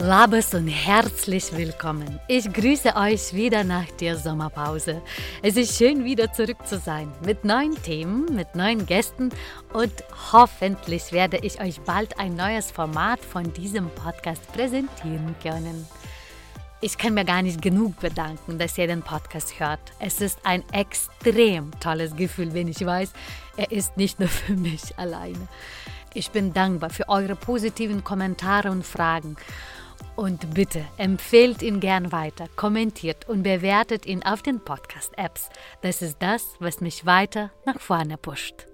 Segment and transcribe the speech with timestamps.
[0.00, 2.18] Labes und herzlich willkommen.
[2.26, 5.02] Ich grüße euch wieder nach der Sommerpause.
[5.42, 9.28] Es ist schön, wieder zurück zu sein mit neuen Themen, mit neuen Gästen
[9.74, 9.92] und
[10.32, 15.86] hoffentlich werde ich euch bald ein neues Format von diesem Podcast präsentieren können.
[16.80, 19.80] Ich kann mir gar nicht genug bedanken, dass ihr den Podcast hört.
[19.98, 23.12] Es ist ein extrem tolles Gefühl, wenn ich weiß,
[23.58, 25.46] er ist nicht nur für mich alleine.
[26.14, 29.36] Ich bin dankbar für eure positiven Kommentare und Fragen.
[30.16, 35.48] Und bitte empfehlt ihn gern weiter, kommentiert und bewertet ihn auf den Podcast-Apps.
[35.82, 38.66] Das ist das, was mich weiter nach vorne pusht.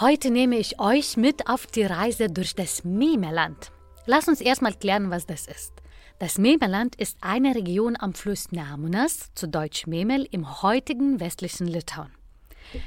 [0.00, 3.72] Heute nehme ich euch mit auf die Reise durch das Memeland.
[4.06, 5.74] Lass uns erstmal klären, was das ist.
[6.18, 12.12] Das Memeland ist eine Region am Fluss Nemunas, zu Deutsch Memel, im heutigen westlichen Litauen.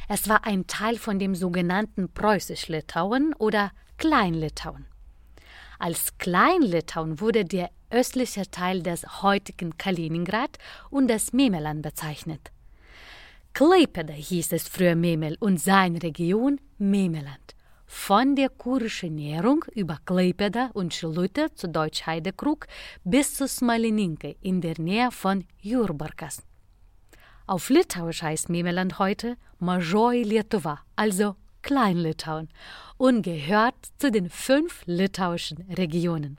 [0.10, 4.88] Es war ein Teil von dem sogenannten Preußisch-Litauen oder Klein-Litauen.
[5.80, 10.58] Als Klein-Litauen wurde der östliche Teil des heutigen Kaliningrad
[10.90, 12.52] und das Memeland bezeichnet.
[13.54, 17.56] Klaipeda hieß es früher Memel und seine Region Memeland.
[17.88, 22.68] Von der kurischen Nährung über Klaipeda und Schilute zu Deutsch Heidekrug
[23.04, 26.44] bis zu Smalininke in der Nähe von Jurbarkas.
[27.48, 31.36] Auf Litauisch heißt Memeland heute Mažoji Lietuva, also
[31.66, 32.48] Klein-Litauen,
[32.98, 36.38] und gehört zu den fünf litauischen Regionen.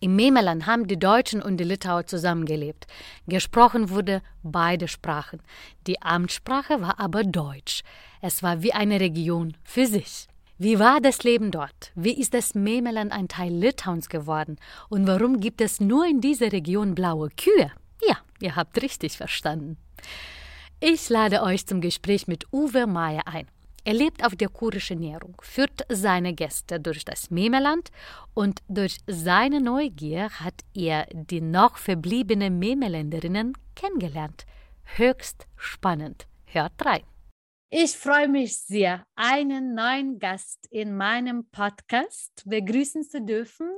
[0.00, 2.86] Im Memeland haben die Deutschen und die Litauer zusammengelebt.
[3.26, 5.40] Gesprochen wurde beide Sprachen.
[5.86, 7.82] Die Amtssprache war aber Deutsch.
[8.20, 10.26] Es war wie eine Region für sich.
[10.58, 11.92] Wie war das Leben dort?
[11.94, 14.56] Wie ist das Memeland ein Teil Litauens geworden?
[14.88, 17.70] Und warum gibt es nur in dieser Region blaue Kühe?
[18.06, 19.78] Ja, ihr habt richtig verstanden.
[20.80, 23.46] Ich lade euch zum Gespräch mit Uwe Meyer ein.
[23.86, 27.92] Er lebt auf der kurischen Nährung, führt seine Gäste durch das Memeland
[28.34, 34.44] und durch seine Neugier hat er die noch verbliebenen Memeländerinnen kennengelernt.
[34.96, 36.26] Höchst spannend.
[36.46, 37.04] Hört rein.
[37.70, 43.70] Ich freue mich sehr, einen neuen Gast in meinem Podcast begrüßen zu dürfen.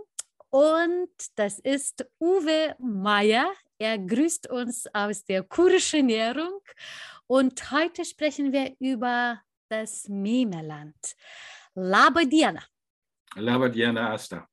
[0.49, 3.53] Und das ist Uwe Meyer.
[3.79, 6.61] Er grüßt uns aus der kurischen Nährung.
[7.27, 11.17] Und heute sprechen wir über das Memeland.
[11.77, 12.61] Labą dieną.
[13.37, 14.47] Labą dieną, Asta.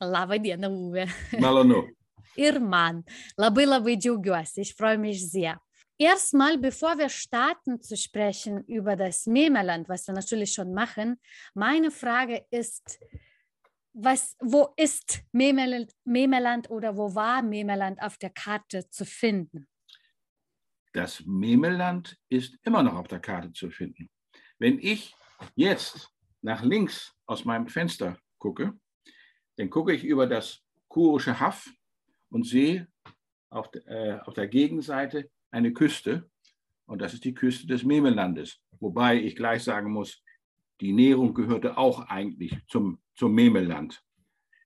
[0.00, 1.06] Labą dieną, Uwe.
[1.40, 1.82] Malonu.
[2.36, 3.02] Ir man.
[3.38, 4.60] Labai, labai džiaugiuosi.
[4.60, 5.58] Ich freue mich sehr.
[5.98, 11.20] Erstmal, bevor wir starten zu sprechen über das Memeland, was wir natürlich schon machen,
[11.54, 12.98] meine Frage ist,
[13.92, 19.68] was, wo ist Memeland, Memeland oder wo war Memeland auf der Karte zu finden?
[20.92, 24.08] Das Memeland ist immer noch auf der Karte zu finden.
[24.60, 25.16] Wenn ich
[25.56, 26.12] jetzt
[26.42, 28.78] nach links aus meinem Fenster gucke,
[29.56, 31.66] dann gucke ich über das kurische Haff
[32.28, 32.86] und sehe
[33.48, 36.30] auf, äh, auf der Gegenseite eine Küste.
[36.84, 38.60] Und das ist die Küste des Memelandes.
[38.80, 40.22] Wobei ich gleich sagen muss,
[40.82, 44.02] die Nährung gehörte auch eigentlich zum, zum Memeland.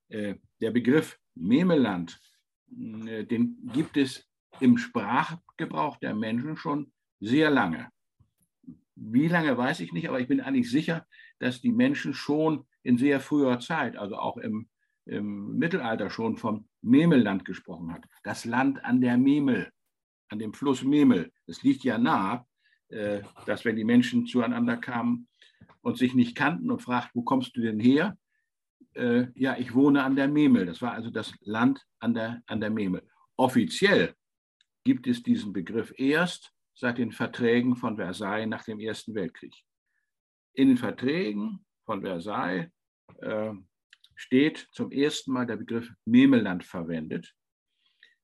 [0.09, 2.21] Äh, der Begriff Memeland,
[2.69, 4.29] äh, den gibt es
[4.59, 7.94] im Sprachgebrauch der Menschen schon sehr lange.
[8.97, 11.07] Wie lange weiß ich nicht, aber ich bin eigentlich sicher,
[11.39, 14.69] dass die Menschen schon in sehr früher Zeit, also auch im,
[15.07, 18.05] im Mittelalter schon vom Memelland gesprochen hat.
[18.23, 19.73] Das Land an der Memel,
[20.29, 21.33] an dem Fluss Memel.
[21.47, 22.47] Es liegt ja nah,
[22.89, 25.29] äh, dass wenn die Menschen zueinander kamen
[25.81, 28.17] und sich nicht kannten und fragten, wo kommst du denn her?
[28.95, 30.67] Äh, ja, ich wohne an der Memel.
[30.67, 33.03] Das war also das Land an der, an der Memel.
[33.37, 34.15] Offiziell
[34.85, 39.55] gibt es diesen Begriff erst seit den Verträgen von Versailles nach dem Ersten Weltkrieg.
[40.55, 42.71] In den Verträgen von Versailles
[43.21, 43.53] äh,
[44.15, 47.35] steht zum ersten Mal der Begriff Memeland verwendet.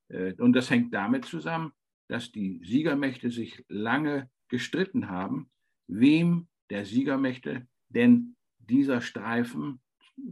[0.09, 1.73] Äh, und das hängt damit zusammen,
[2.09, 5.51] dass die Siegermächte sich lange gestritten haben,
[5.87, 9.81] wem der Siegermächte denn dieser Streifen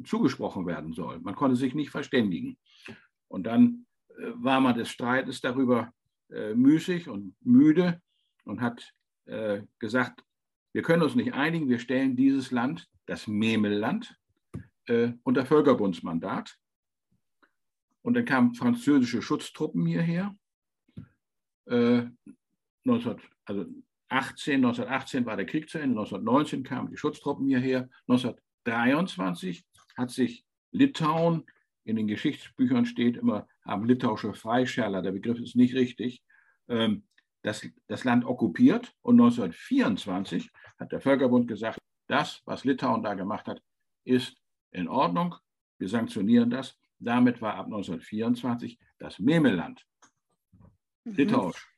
[0.04, 1.20] zugesprochen werden soll.
[1.20, 2.58] Man konnte sich nicht verständigen.
[3.28, 5.92] Und dann äh, war man des Streites darüber
[6.30, 8.00] äh, müßig und müde
[8.48, 8.92] und hat
[9.26, 10.24] äh, gesagt,
[10.72, 14.18] wir können uns nicht einigen, wir stellen dieses Land, das Memelland,
[14.86, 16.56] äh, unter Völkerbundsmandat.
[18.02, 20.34] Und dann kamen französische Schutztruppen hierher.
[21.66, 22.06] Äh,
[22.84, 23.66] 19, also
[24.08, 29.66] 18, 1918 war der Krieg zu Ende, 1919 kamen die Schutztruppen hierher, 1923
[29.96, 31.44] hat sich Litauen,
[31.84, 36.22] in den Geschichtsbüchern steht immer, haben litauische Freischärler, der Begriff ist nicht richtig,
[36.68, 37.07] ähm,
[37.42, 43.46] das, das Land okkupiert und 1924 hat der Völkerbund gesagt, das, was Litauen da gemacht
[43.46, 43.62] hat,
[44.04, 44.36] ist
[44.70, 45.34] in Ordnung,
[45.78, 46.78] wir sanktionieren das.
[46.98, 49.84] Damit war ab 1924 das Memeland
[51.04, 51.14] mhm.
[51.14, 51.68] litauisch.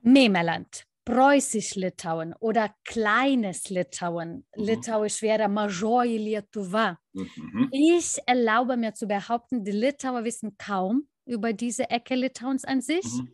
[0.00, 4.46] Memeland, Preußisch-Litauen oder kleines Litauen.
[4.56, 4.64] Mhm.
[4.64, 6.98] Litauisch wäre Majoji Lietuva.
[7.12, 7.68] Mhm.
[7.72, 13.04] Ich erlaube mir zu behaupten, die Litauer wissen kaum über diese Ecke Litauens an sich.
[13.04, 13.30] Mhm.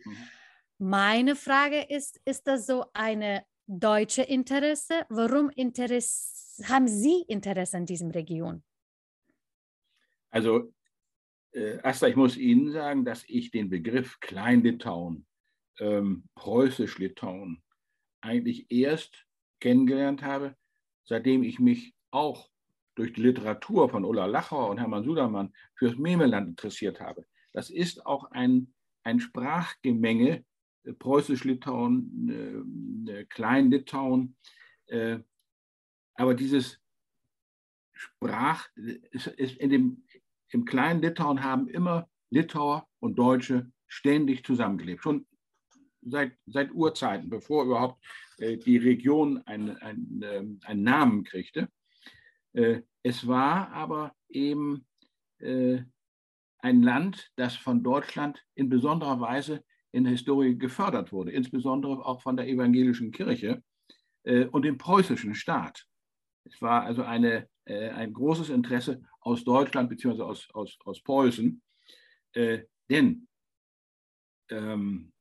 [0.86, 5.06] Meine Frage ist, ist das so eine deutsche Interesse?
[5.08, 8.62] Warum Interesse, haben Sie Interesse an diesem Region?
[10.28, 10.74] Also,
[11.52, 15.26] äh, Asta, ich muss Ihnen sagen, dass ich den Begriff Klein-Litauen,
[15.78, 17.62] ähm, Preußisch-Litauen
[18.20, 19.24] eigentlich erst
[19.60, 20.54] kennengelernt habe,
[21.04, 22.50] seitdem ich mich auch
[22.94, 27.24] durch die Literatur von Ulla Lachauer und Hermann Sudermann fürs Memeland interessiert habe.
[27.54, 30.44] Das ist auch ein, ein Sprachgemenge
[30.92, 34.36] Preußisch-Litauen, äh, Klein-Litauen.
[34.86, 35.18] Äh,
[36.14, 36.80] aber dieses
[37.92, 40.04] Sprach, ist, in dem,
[40.50, 45.26] im kleinen Litauen haben immer Litauer und Deutsche ständig zusammengelebt, schon
[46.02, 48.04] seit, seit Urzeiten, bevor überhaupt
[48.38, 51.68] äh, die Region einen, einen, ähm, einen Namen kriegte.
[53.02, 54.86] es war aber eben
[55.40, 62.20] ein Land, das von Deutschland in besonderer Weise in der Historie gefördert wurde, insbesondere auch
[62.20, 63.62] von der evangelischen Kirche
[64.24, 65.86] äh, und dem preußischen Staat.
[66.44, 70.22] Es war also eine, äh, ein großes Interesse aus Deutschland bzw.
[70.22, 71.62] Aus, aus, aus Preußen,
[72.32, 73.28] äh, denn
[74.50, 75.12] ähm,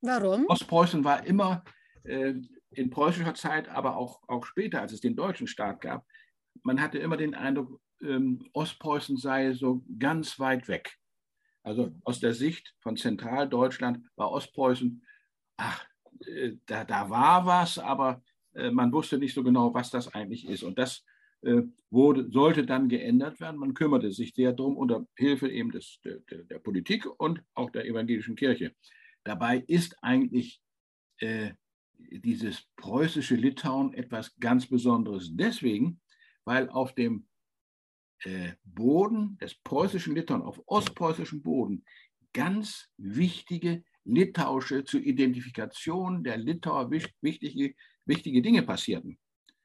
[0.00, 0.46] Warum?
[0.46, 1.64] Ostpreußen war immer
[2.04, 2.34] äh,
[2.70, 6.06] in preußischer Zeit, aber auch, auch später, als es den deutschen Staat gab,
[6.62, 10.96] man hatte immer den Eindruck, ähm, Ostpreußen sei so ganz weit weg.
[11.62, 15.02] Also aus der Sicht von Zentraldeutschland war Ostpreußen,
[15.56, 15.86] ach,
[16.26, 18.22] äh, da, da war was, aber
[18.54, 20.62] äh, man wusste nicht so genau, was das eigentlich ist.
[20.62, 21.04] Und das
[21.42, 23.58] äh, wurde, sollte dann geändert werden.
[23.58, 27.86] Man kümmerte sich sehr darum unter Hilfe eben des, der, der Politik und auch der
[27.86, 28.74] evangelischen Kirche.
[29.24, 30.60] Dabei ist eigentlich
[31.18, 31.52] äh,
[31.98, 36.00] dieses preußische Litauen etwas ganz Besonderes deswegen,
[36.44, 37.26] weil auf dem
[38.64, 41.84] Boden des preußischen Litauen, auf ostpreußischem Boden,
[42.32, 47.74] ganz wichtige litauische zur Identifikation der Litauer wichtige,
[48.04, 49.18] wichtige Dinge passierten.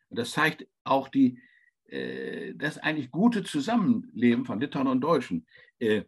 [0.10, 1.40] Und das zeigt auch die,
[1.86, 5.46] äh, das eigentlich gute Zusammenleben von Litauern und Deutschen.
[5.80, 6.04] Äh,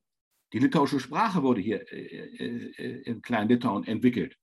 [0.54, 4.36] die litauische Sprache wurde hier in Klein-Litauen entwickelt.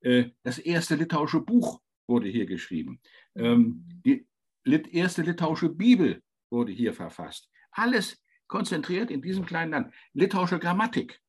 [0.00, 3.02] Das erste litauische Buch wurde hier geschrieben.
[3.34, 4.26] Ähm, die
[4.64, 6.22] erste litauische Bibel
[6.52, 7.50] wurde hier verfasst.
[7.72, 9.94] Alles konzentriert in diesem kleinen Land.
[10.12, 11.20] Litauische Grammatik.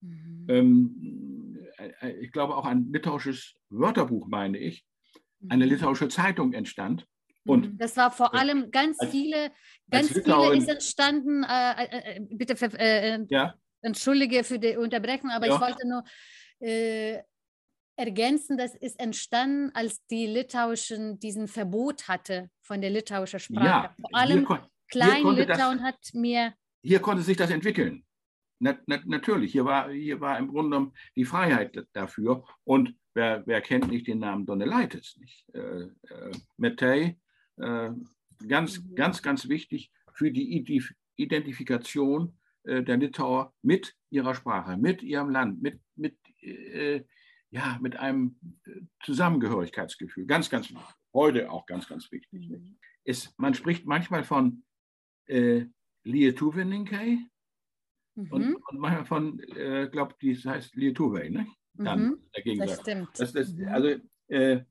[0.00, 0.46] Mhm.
[0.48, 4.84] Ähm, äh, äh, ich glaube auch ein litauisches Wörterbuch, meine ich.
[5.48, 5.72] Eine mhm.
[5.72, 7.06] litauische Zeitung entstand.
[7.44, 9.50] Und das war vor allem ganz als, viele,
[9.90, 11.42] ganz viele ist entstanden.
[11.42, 13.54] Äh, äh, äh bitte äh, ja.
[13.80, 15.54] entschuldige für die Unterbrechung, aber ja.
[15.54, 16.04] ich wollte nur
[17.96, 23.66] ergänzen, das ist entstanden, als die Litauischen diesen Verbot hatte von der litauischen Sprache.
[23.66, 24.46] Ja, Vor allem
[24.92, 26.54] Klein-Litauen hat mir.
[26.82, 28.04] Hier konnte sich das entwickeln.
[28.58, 32.44] Na, na, natürlich, hier war, hier war im Grunde genommen die Freiheit dafür.
[32.64, 35.44] Und wer, wer kennt nicht den Namen Donelaitis nicht?
[35.54, 37.18] Äh, äh, Mattei,
[37.56, 37.90] äh,
[38.46, 38.94] ganz, mhm.
[38.94, 40.64] ganz, ganz wichtig für die
[41.16, 47.02] Identifikation äh, der Litauer mit ihrer Sprache, mit ihrem Land, mit, mit äh,
[47.50, 50.26] ja, mit einem äh, Zusammengehörigkeitsgefühl.
[50.26, 50.72] Ganz, ganz,
[51.12, 52.48] heute auch ganz, ganz wichtig.
[52.48, 52.78] Mhm.
[53.04, 54.64] Es, man spricht manchmal von
[55.26, 55.66] äh,
[56.04, 57.18] Lietuvininkai
[58.14, 58.32] mhm.
[58.32, 61.46] und, und, manchmal von, äh, glaube das heißt Lietuvei, ne?
[61.74, 63.08] Dann mhm, dagegen das stimmt.
[63.18, 63.68] Das, das, mhm.
[63.68, 63.96] also,
[64.28, 64.64] äh,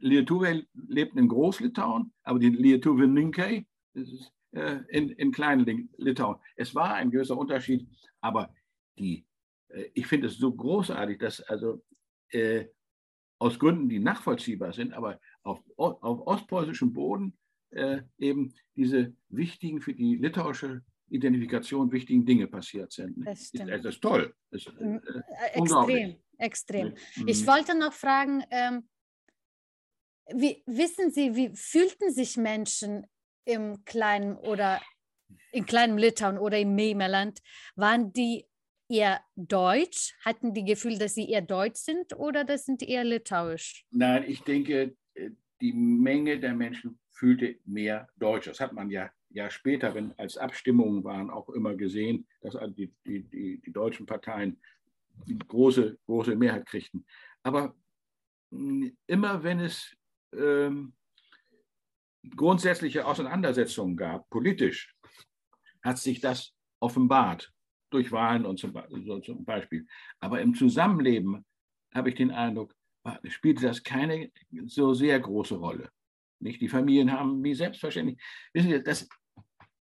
[0.00, 6.36] Lietuvei lebt in Großlitauen, aber die Lietuvininkai ist äh, in, in kleinen Litauen.
[6.56, 7.88] Es war ein gewisser Unterschied,
[8.20, 8.54] aber
[8.98, 9.26] die,
[9.68, 11.82] äh, ich finde es so großartig, dass also
[12.30, 12.66] äh,
[13.38, 17.36] aus Gründen, die nachvollziehbar sind, aber auf, auf ostpreußischem Boden
[17.70, 23.26] äh, eben diese wichtigen, für die litauische Identifikation wichtigen Dinge passiert sind.
[23.26, 24.34] Das, ist, das ist toll.
[24.50, 25.22] Das ist, äh, äh
[25.54, 26.94] extrem, extrem.
[27.16, 27.28] Mhm.
[27.28, 28.88] Ich wollte noch fragen, ähm,
[30.34, 33.06] wie, wissen Sie, wie fühlten sich Menschen
[33.44, 34.80] im kleinen oder
[35.52, 37.40] in kleinem Litauen oder im Memeland?
[37.76, 38.44] Waren die
[38.88, 40.14] eher deutsch?
[40.24, 43.86] Hatten die Gefühl, dass sie eher deutsch sind oder das sind eher litauisch?
[43.90, 48.46] Nein, ich denke, äh, die Menge der Menschen fühlte mehr Deutsch.
[48.46, 52.72] Das hat man ja, ja später, wenn als Abstimmungen waren, auch immer gesehen, dass also
[52.72, 54.60] die, die, die, die deutschen Parteien
[55.26, 57.04] die große, große Mehrheit kriegten.
[57.42, 57.74] Aber
[58.52, 59.96] hm, immer wenn es
[60.32, 60.92] ähm,
[62.36, 64.94] grundsätzliche Auseinandersetzungen gab, politisch,
[65.82, 67.52] hat sich das offenbart
[67.90, 68.72] durch Wahlen und zum,
[69.04, 69.86] so zum Beispiel.
[70.20, 71.44] Aber im Zusammenleben
[71.92, 72.74] habe ich den Eindruck,
[73.24, 74.30] spielte das keine
[74.66, 75.90] so sehr große Rolle.
[76.40, 76.60] Nicht?
[76.60, 78.20] Die Familien haben wie selbstverständlich.
[78.52, 79.08] Wissen Sie, das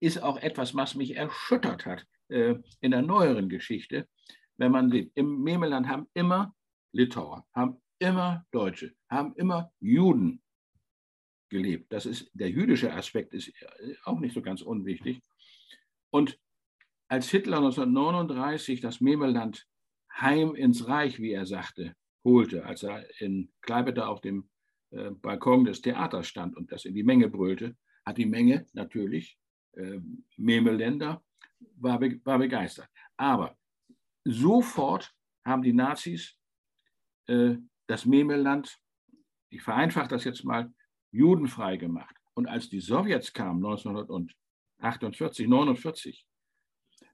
[0.01, 4.09] ist auch etwas, was mich erschüttert hat äh, in der neueren Geschichte.
[4.57, 6.55] Wenn man sieht, im Memeland haben immer
[6.93, 10.43] Litauer, haben immer Deutsche, haben immer Juden
[11.51, 11.93] gelebt.
[11.93, 13.53] Das ist, der jüdische Aspekt ist
[14.05, 15.21] auch nicht so ganz unwichtig.
[16.11, 16.39] Und
[17.09, 19.67] als Hitler 1939 das Memeland
[20.13, 24.50] heim ins Reich, wie er sagte, holte, als er in Kleipeda auf dem
[24.91, 29.39] äh, Balkon des Theaters stand und das in die Menge brüllte, hat die Menge natürlich,
[29.73, 30.01] äh,
[30.37, 31.23] Memeländer,
[31.77, 32.89] war, be war begeistert.
[33.17, 33.57] Aber
[34.25, 35.13] sofort
[35.45, 36.37] haben die Nazis
[37.27, 37.57] äh,
[37.87, 38.79] das Memeland,
[39.51, 40.73] ich vereinfache das jetzt mal,
[41.13, 42.15] judenfrei gemacht.
[42.35, 46.27] Und als die Sowjets kamen, 1948, 49,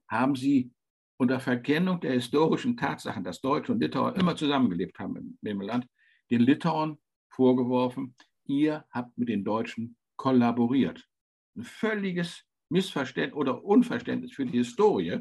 [0.08, 0.70] haben sie
[1.18, 5.86] unter Verkennung der historischen Tatsachen, dass Deutsche und Litauer immer zusammengelebt haben im Memeland,
[6.30, 6.98] den Litauern
[7.36, 8.14] vorgeworfen,
[8.46, 11.06] ihr habt mit den Deutschen kollaboriert.
[11.54, 15.20] Ein völliges Missverständnis oder Unverständnis für die Historie.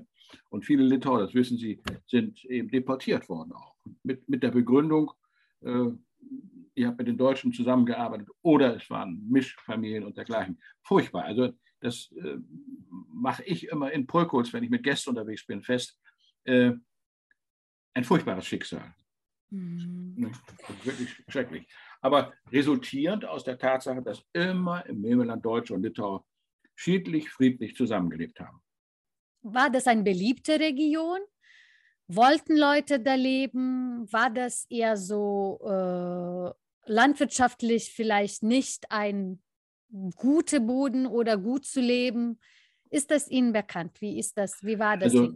[0.49, 3.75] Und viele Litauer, das wissen Sie, sind eben deportiert worden auch.
[4.03, 5.11] Mit, mit der Begründung,
[5.61, 5.89] äh,
[6.73, 10.59] ihr habt mit den Deutschen zusammengearbeitet oder es waren Mischfamilien und dergleichen.
[10.81, 11.25] Furchtbar.
[11.25, 12.37] Also das äh,
[13.13, 15.99] mache ich immer in Pulkos, wenn ich mit Gästen unterwegs bin, fest.
[16.45, 16.73] Äh,
[17.93, 18.93] ein furchtbares Schicksal.
[19.51, 20.15] Mhm.
[20.17, 20.31] Ne?
[20.83, 21.67] Wirklich schrecklich.
[22.05, 26.23] Aber resultierend aus der Tatsache, dass immer im Memeland Deutsche und Litauer
[26.75, 28.61] schiedlich, friedlich zusammengelebt haben.
[29.41, 31.17] War das eine beliebte Region?
[32.07, 34.05] Wollten Leute da leben?
[34.13, 39.41] War das eher so äh, landwirtschaftlich vielleicht nicht ein
[40.15, 42.39] guter Boden oder gut zu leben?
[42.91, 43.99] Ist das Ihnen bekannt?
[43.99, 44.63] Wie ist das?
[44.63, 45.11] Wie war das?
[45.11, 45.33] Also,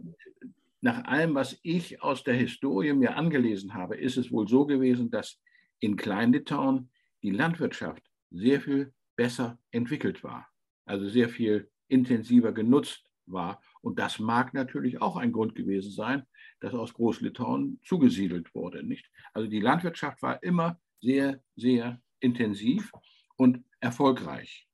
[0.82, 5.10] nach allem, was ich aus der Historie mir angelesen habe, ist es wohl so gewesen,
[5.10, 5.36] dass
[5.80, 6.90] in Kleinlitauen
[7.22, 10.48] die Landwirtschaft sehr viel besser entwickelt war,
[10.84, 13.62] also sehr viel intensiver genutzt war.
[13.82, 16.26] Und das mag natürlich auch ein Grund gewesen sein,
[16.60, 18.82] dass aus Großlitauen zugesiedelt wurde.
[18.82, 19.10] Nicht?
[19.32, 22.92] Also die Landwirtschaft war immer sehr, sehr intensiv
[23.36, 24.68] und erfolgreich.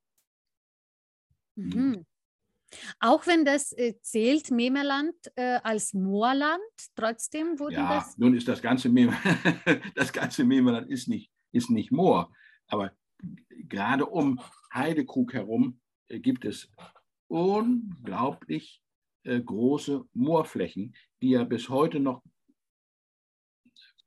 [1.57, 2.05] Mhm.
[3.01, 6.61] Auch wenn das äh, zählt, Memerland äh, als Moorland,
[6.95, 8.19] trotzdem wurde ja, das.
[8.19, 9.17] Nun ist das ganze, Memer,
[9.95, 12.31] das ganze Memerland ist nicht, ist nicht Moor,
[12.69, 12.93] aber
[13.69, 14.41] gerade um
[14.75, 16.71] Heidekrug herum äh, gibt es
[17.29, 18.83] unglaublich
[19.25, 22.23] äh, große Moorflächen, die ja bis heute noch,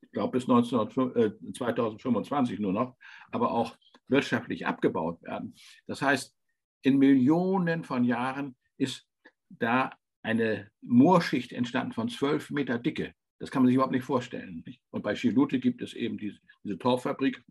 [0.02, 2.98] ich glaube bis 19, 2025 äh, nur noch,
[3.32, 5.56] aber auch wirtschaftlich abgebaut werden.
[5.86, 6.36] Das heißt,
[6.82, 9.08] in Millionen von Jahren ist
[9.50, 13.14] da eine Moorschicht entstanden von zwölf Meter Dicke.
[13.40, 14.64] Das kann man sich überhaupt nicht vorstellen.
[14.92, 17.44] Und bei Chilute gibt es eben diese, diese Torffabrik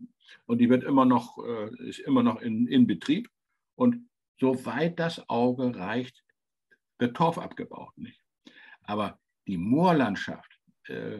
[0.45, 3.29] und die wird immer noch, äh, ist immer noch in, in Betrieb.
[3.75, 4.07] Und
[4.39, 6.23] soweit das Auge reicht,
[6.99, 7.97] wird Torf abgebaut.
[7.97, 8.21] Nicht?
[8.83, 11.19] Aber die Moorlandschaft, äh,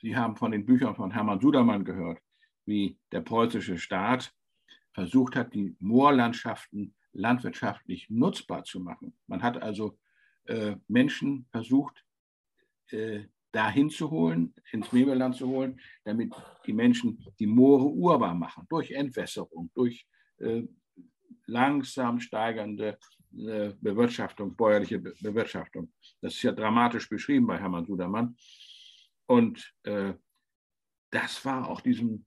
[0.00, 2.20] Sie haben von den Büchern von Hermann Sudermann gehört,
[2.64, 4.32] wie der preußische Staat
[4.92, 9.16] versucht hat, die Moorlandschaften landwirtschaftlich nutzbar zu machen.
[9.26, 9.98] Man hat also
[10.44, 12.04] äh, Menschen versucht,
[12.90, 16.32] äh, dahin zu holen, ins Meberland zu holen, damit
[16.66, 20.06] die Menschen die Moore urbar machen, durch Entwässerung, durch
[20.38, 20.62] äh,
[21.46, 22.98] langsam steigernde
[23.36, 25.92] äh, Bewirtschaftung, bäuerliche Be Bewirtschaftung.
[26.20, 28.36] Das ist ja dramatisch beschrieben bei Hermann Sudermann.
[29.26, 30.14] Und äh,
[31.10, 32.24] das war auch diesem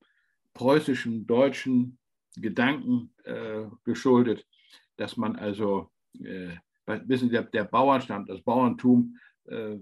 [0.53, 1.99] preußischen, deutschen
[2.35, 4.45] Gedanken äh, geschuldet,
[4.97, 9.77] dass man also, äh, wissen Sie, der, der, Bauernstand, das Bauerntum äh,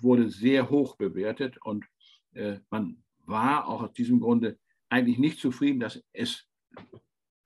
[0.00, 1.86] wurde sehr hoch bewertet und
[2.34, 6.46] äh, man war auch aus diesem Grunde eigentlich nicht zufrieden, dass es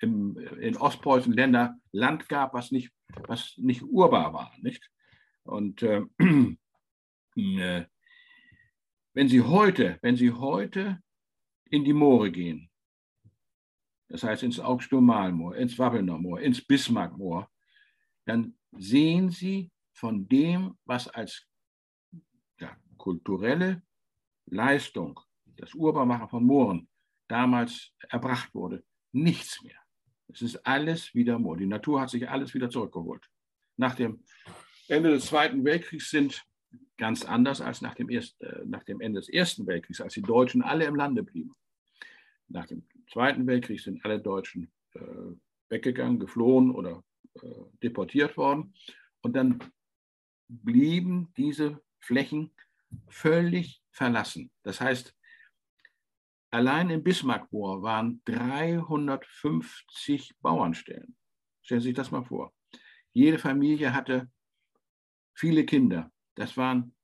[0.01, 2.93] im, in Ostpreußen Länder Land gab, was nicht,
[3.27, 4.53] was nicht urbar war.
[4.61, 4.91] Nicht?
[5.45, 6.03] Und äh,
[7.37, 7.85] äh,
[9.13, 11.01] wenn Sie heute, wenn Sie heute
[11.71, 12.71] in die Moore gehen,
[14.09, 17.49] das heißt ins Augstürmalmoor, ins Wappelner Moor, ins Bismarckmoor,
[18.27, 21.47] dann sehen Sie von dem, was als
[22.61, 23.83] ja, kulturelle
[24.47, 25.21] Leistung,
[25.57, 26.89] das Urbarmachen von Mooren
[27.29, 29.79] damals erbracht wurde, nichts mehr.
[30.29, 31.57] Es ist alles wieder Moor.
[31.57, 33.29] Die Natur hat sich alles wieder zurückgeholt.
[33.77, 34.23] Nach dem
[34.89, 36.45] Ende des Zweiten Weltkriegs sind
[36.97, 40.23] ganz anders als nach dem, Erst, äh, nach dem Ende des Ersten Weltkriegs, als die
[40.23, 41.55] Deutschen alle im Lande blieben.
[42.49, 45.01] Nach dem Zweiten Weltkrieg sind alle Deutschen äh,
[45.69, 47.05] weggegangen, geflohen oder
[47.43, 47.49] äh,
[47.83, 48.75] deportiert worden.
[49.23, 49.59] Und dann
[50.49, 52.55] blieben diese Flächen
[53.09, 54.51] völlig verlassen.
[54.63, 55.15] Das heißt,
[56.51, 61.17] allein im Bismarckmoor waren 350 Bauernstellen.
[61.63, 62.53] Stellen Sie sich das mal vor.
[63.13, 64.31] Jede Familie hatte
[65.35, 66.13] viele Kinder.
[66.35, 66.95] Das waren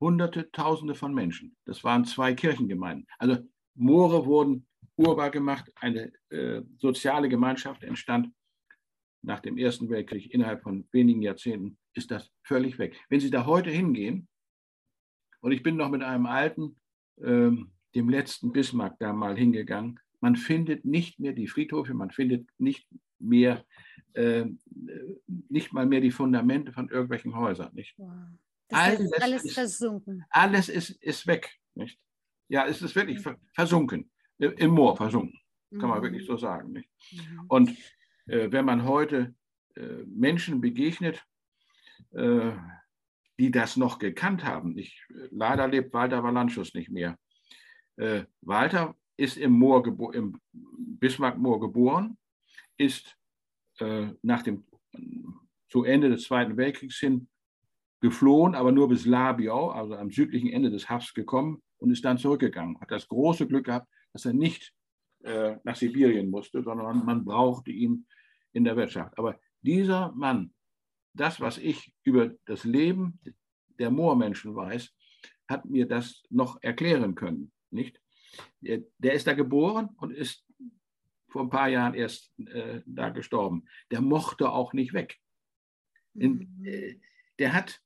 [0.00, 1.56] Hunderte, Tausende von Menschen.
[1.64, 3.06] Das waren zwei Kirchengemeinden.
[3.18, 3.38] Also
[3.74, 4.67] Moore wurden
[4.98, 5.70] urbar gemacht.
[5.76, 8.30] Eine äh, soziale Gemeinschaft entstand
[9.22, 10.32] nach dem Ersten Weltkrieg.
[10.32, 12.96] Innerhalb von wenigen Jahrzehnten ist das völlig weg.
[13.08, 14.28] Wenn Sie da heute hingehen,
[15.40, 16.76] und ich bin noch mit einem alten,
[17.18, 17.50] äh,
[17.94, 22.88] dem letzten Bismarck da mal hingegangen, man findet nicht mehr die Friedhöfe, man findet nicht
[23.18, 23.64] mehr,
[24.14, 24.46] äh,
[25.48, 27.72] nicht mal mehr die Fundamente von irgendwelchen Häusern.
[27.74, 27.94] Nicht?
[27.98, 28.10] Wow.
[28.72, 30.24] alles ist alles ist, versunken.
[30.30, 31.58] Alles ist, ist weg.
[31.74, 32.00] Nicht?
[32.48, 33.36] Ja, es ist wirklich mhm.
[33.52, 35.38] versunken, im Moor versunken,
[35.78, 36.02] kann man mhm.
[36.04, 36.72] wirklich so sagen.
[36.72, 36.90] Nicht?
[37.12, 37.44] Mhm.
[37.48, 37.70] Und
[38.26, 39.34] äh, wenn man heute
[39.76, 41.24] äh, Menschen begegnet,
[42.12, 42.52] äh,
[43.38, 47.16] die das noch gekannt haben, ich, leider lebt Walter Valanchus nicht mehr.
[47.96, 52.16] Äh, Walter ist im, Moor im Bismarck-Moor geboren,
[52.76, 53.16] ist
[53.80, 54.64] äh, nach dem,
[55.68, 57.28] zu Ende des Zweiten Weltkriegs hin
[58.00, 62.18] geflohen, aber nur bis Labiau, also am südlichen Ende des Hafs gekommen und ist dann
[62.18, 62.80] zurückgegangen.
[62.80, 64.72] Hat das große Glück gehabt, dass er nicht
[65.24, 68.06] äh, nach Sibirien musste, sondern man brauchte ihn
[68.52, 69.16] in der Wirtschaft.
[69.18, 70.52] Aber dieser Mann,
[71.14, 73.20] das, was ich über das Leben
[73.78, 74.94] der Moormenschen weiß,
[75.48, 77.52] hat mir das noch erklären können.
[77.70, 78.00] Nicht?
[78.60, 80.44] Der, der ist da geboren und ist
[81.28, 83.66] vor ein paar Jahren erst äh, da gestorben.
[83.90, 85.18] Der mochte auch nicht weg.
[86.14, 86.64] In, mhm.
[86.64, 87.00] äh,
[87.38, 87.80] der hat,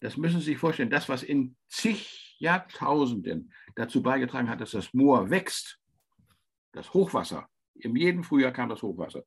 [0.00, 4.92] das müssen Sie sich vorstellen, das, was in zig Jahrtausenden dazu beigetragen hat, dass das
[4.92, 5.78] Moor wächst,
[6.72, 9.24] das Hochwasser, in jedem Frühjahr kam das Hochwasser,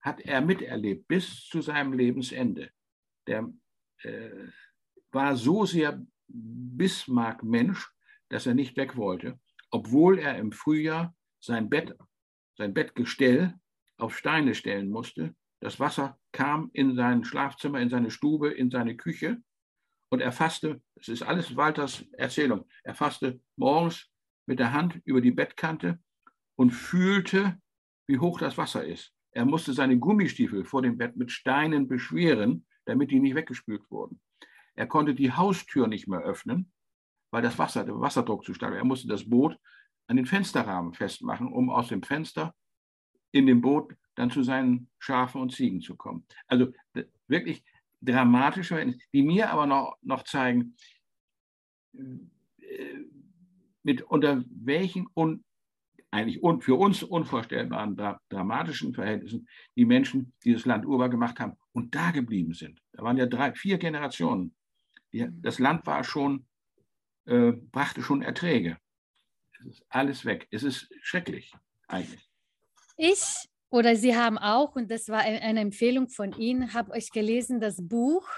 [0.00, 2.70] hat er miterlebt bis zu seinem Lebensende.
[3.26, 3.52] Der
[4.02, 4.48] äh,
[5.12, 7.90] war so sehr Bismarck-Mensch,
[8.28, 9.38] dass er nicht weg wollte,
[9.70, 11.96] obwohl er im Frühjahr sein Bett
[12.56, 13.54] sein Bettgestell
[13.98, 15.34] auf Steine stellen musste.
[15.60, 19.42] Das Wasser kam in sein Schlafzimmer, in seine Stube, in seine Küche
[20.14, 24.08] und er fasste, es ist alles Walters Erzählung, er fasste morgens
[24.46, 25.98] mit der Hand über die Bettkante
[26.54, 27.60] und fühlte,
[28.06, 29.12] wie hoch das Wasser ist.
[29.32, 34.20] Er musste seine Gummistiefel vor dem Bett mit Steinen beschweren, damit die nicht weggespült wurden.
[34.76, 36.72] Er konnte die Haustür nicht mehr öffnen,
[37.32, 38.78] weil das Wasser, der Wasserdruck zu stark war.
[38.78, 39.58] Er musste das Boot
[40.06, 42.54] an den Fensterrahmen festmachen, um aus dem Fenster
[43.32, 46.24] in dem Boot dann zu seinen Schafen und Ziegen zu kommen.
[46.46, 46.72] Also
[47.26, 47.64] wirklich
[48.04, 50.76] dramatische, die mir aber noch, noch zeigen,
[51.94, 53.04] äh,
[53.82, 55.44] mit unter welchen un,
[56.10, 61.56] eigentlich un, für uns unvorstellbaren dra dramatischen Verhältnissen die Menschen dieses Land urbar gemacht haben
[61.72, 62.80] und da geblieben sind.
[62.92, 64.54] Da waren ja drei, vier Generationen.
[65.12, 66.46] Die, das Land war schon,
[67.26, 68.78] äh, brachte schon Erträge.
[69.60, 70.48] Es ist alles weg.
[70.50, 71.52] Es ist schrecklich
[71.88, 72.28] eigentlich.
[72.96, 77.60] Ich oder Sie haben auch, und das war eine Empfehlung von Ihnen, habe euch gelesen,
[77.60, 78.28] das Buch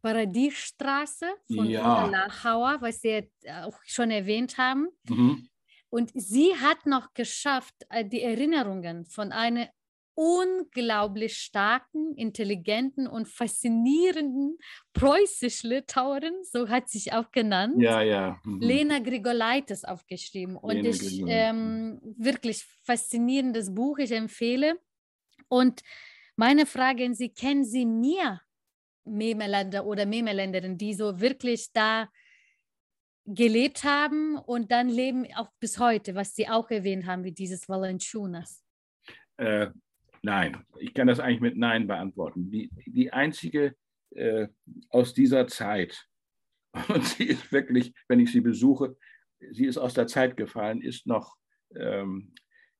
[0.00, 2.06] Paradiesstraße von ja.
[2.06, 3.30] Lachauer, was Sie
[3.62, 4.88] auch schon erwähnt haben.
[5.06, 5.50] Mhm.
[5.90, 9.68] Und sie hat noch geschafft, äh, die Erinnerungen von einer
[10.14, 14.58] unglaublich starken, intelligenten und faszinierenden
[14.92, 18.40] preußisch-Litauerin, so hat sich auch genannt, ja, ja.
[18.44, 18.60] Mhm.
[18.60, 20.56] Lena Grigolaitis aufgeschrieben.
[20.56, 24.78] Und Lena ich ähm, wirklich faszinierendes Buch, ich empfehle.
[25.48, 25.82] Und
[26.36, 28.40] meine Frage an Sie, kennen Sie mehr
[29.04, 32.08] Memeländer oder Memeländerinnen, die so wirklich da
[33.26, 37.68] gelebt haben und dann leben auch bis heute, was Sie auch erwähnt haben, wie dieses
[37.68, 38.62] Valenchunas?
[39.36, 39.68] Äh,
[40.24, 42.50] Nein, ich kann das eigentlich mit Nein beantworten.
[42.50, 43.76] Die, die einzige
[44.14, 44.48] äh,
[44.88, 46.08] aus dieser Zeit,
[46.88, 48.96] und sie ist wirklich, wenn ich sie besuche,
[49.50, 51.36] sie ist aus der Zeit gefallen, ist noch
[51.76, 52.32] ähm,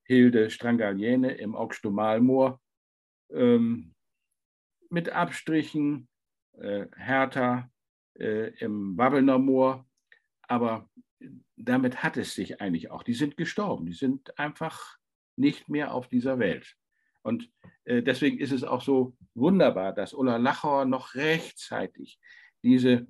[0.05, 2.59] Hilde Strangaliene im Augstomalmoor
[3.31, 3.93] ähm,
[4.89, 6.07] mit Abstrichen,
[6.53, 7.69] äh, Hertha
[8.17, 9.85] äh, im Wabbelner Moor,
[10.41, 10.89] aber
[11.57, 13.03] damit hat es sich eigentlich auch.
[13.03, 14.97] Die sind gestorben, die sind einfach
[15.35, 16.75] nicht mehr auf dieser Welt.
[17.25, 17.49] Und
[17.85, 22.19] äh, deswegen ist es auch so wunderbar, dass Ulla Lachauer noch rechtzeitig
[22.61, 23.07] diese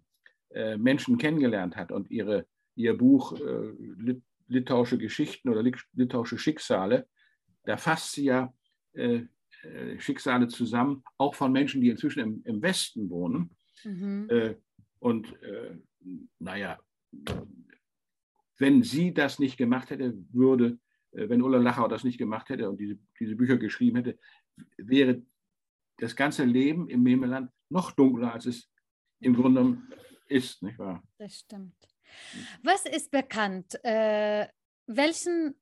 [0.51, 6.37] äh, Menschen kennengelernt hat und ihre, ihr Buch äh, Lit Litauische Geschichten oder Lit Litauische
[6.37, 7.07] Schicksale,
[7.65, 8.53] da fasst sie ja
[8.93, 9.23] äh,
[9.63, 13.49] äh, Schicksale zusammen, auch von Menschen, die inzwischen im, im Westen wohnen.
[13.83, 14.29] Mhm.
[14.29, 14.55] Äh,
[14.99, 15.33] und
[16.39, 16.79] naja,
[18.57, 20.79] wenn sie das nicht gemacht hätte, würde,
[21.15, 24.19] wenn Ulla Lachau das nicht gemacht hätte und diese, diese Bücher geschrieben hätte,
[24.77, 25.21] wäre
[25.97, 28.69] das ganze Leben im Memeland noch dunkler, als es
[29.21, 29.77] im Grunde
[30.27, 31.03] ist, nicht wahr?
[31.17, 31.75] Das stimmt.
[32.63, 33.79] Was ist bekannt?
[33.83, 34.47] Äh,
[34.87, 35.55] welchen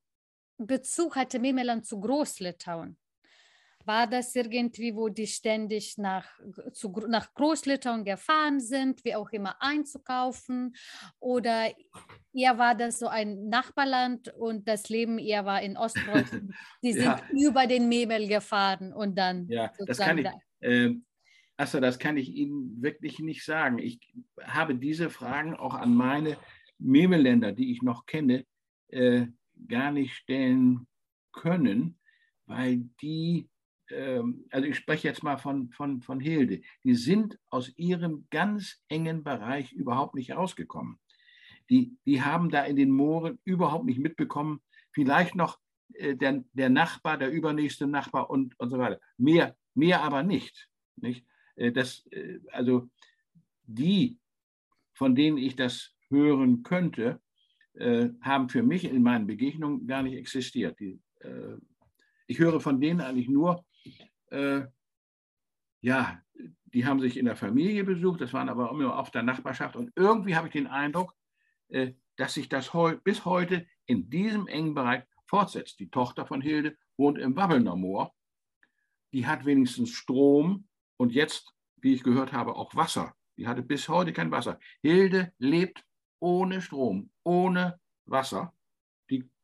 [0.57, 2.97] Bezug hatte Memeland zu Großlitauen?
[3.85, 6.25] War das irgendwie, wo die ständig nach,
[6.71, 10.75] zu, nach Großlitauen gefahren sind, wie auch immer einzukaufen?
[11.19, 11.71] Oder
[12.33, 16.53] eher war das so ein Nachbarland und das Leben eher war in Ostpreußen?
[16.83, 17.21] Die sind ja.
[17.31, 19.47] über den Memel gefahren und dann.
[19.47, 20.27] Ja, das kann ich.
[20.61, 20.95] Äh,
[21.57, 23.77] Assa, das kann ich Ihnen wirklich nicht sagen.
[23.77, 23.99] Ich
[24.41, 26.37] habe diese Fragen auch an meine
[26.79, 28.45] Memeländer, die ich noch kenne,
[28.87, 29.27] äh,
[29.67, 30.87] gar nicht stellen
[31.31, 31.99] können,
[32.45, 33.49] weil die
[34.49, 39.23] also ich spreche jetzt mal von, von, von Hilde, die sind aus ihrem ganz engen
[39.23, 40.99] Bereich überhaupt nicht rausgekommen.
[41.69, 45.59] Die, die haben da in den Mooren überhaupt nicht mitbekommen, vielleicht noch
[45.93, 48.99] äh, der, der Nachbar, der übernächste Nachbar und, und so weiter.
[49.17, 50.69] Mehr, mehr aber nicht.
[50.95, 51.25] nicht?
[51.55, 52.89] Äh, das, äh, also
[53.63, 54.19] die,
[54.93, 57.19] von denen ich das hören könnte,
[58.21, 60.79] haben für mich in meinen Begegnungen gar nicht existiert.
[60.79, 61.01] Die,
[62.27, 63.65] ich höre von denen eigentlich nur,
[64.31, 64.65] äh,
[65.81, 66.21] ja,
[66.73, 69.75] die haben sich in der Familie besucht, das waren aber immer auf der Nachbarschaft.
[69.75, 71.15] Und irgendwie habe ich den Eindruck,
[71.69, 75.79] äh, dass sich das heu bis heute in diesem engen Bereich fortsetzt.
[75.79, 78.13] Die Tochter von Hilde wohnt im Wabbelner Moor.
[79.11, 80.67] Die hat wenigstens Strom
[80.97, 83.15] und jetzt, wie ich gehört habe, auch Wasser.
[83.37, 84.59] Die hatte bis heute kein Wasser.
[84.81, 85.85] Hilde lebt
[86.19, 88.53] ohne Strom, ohne Wasser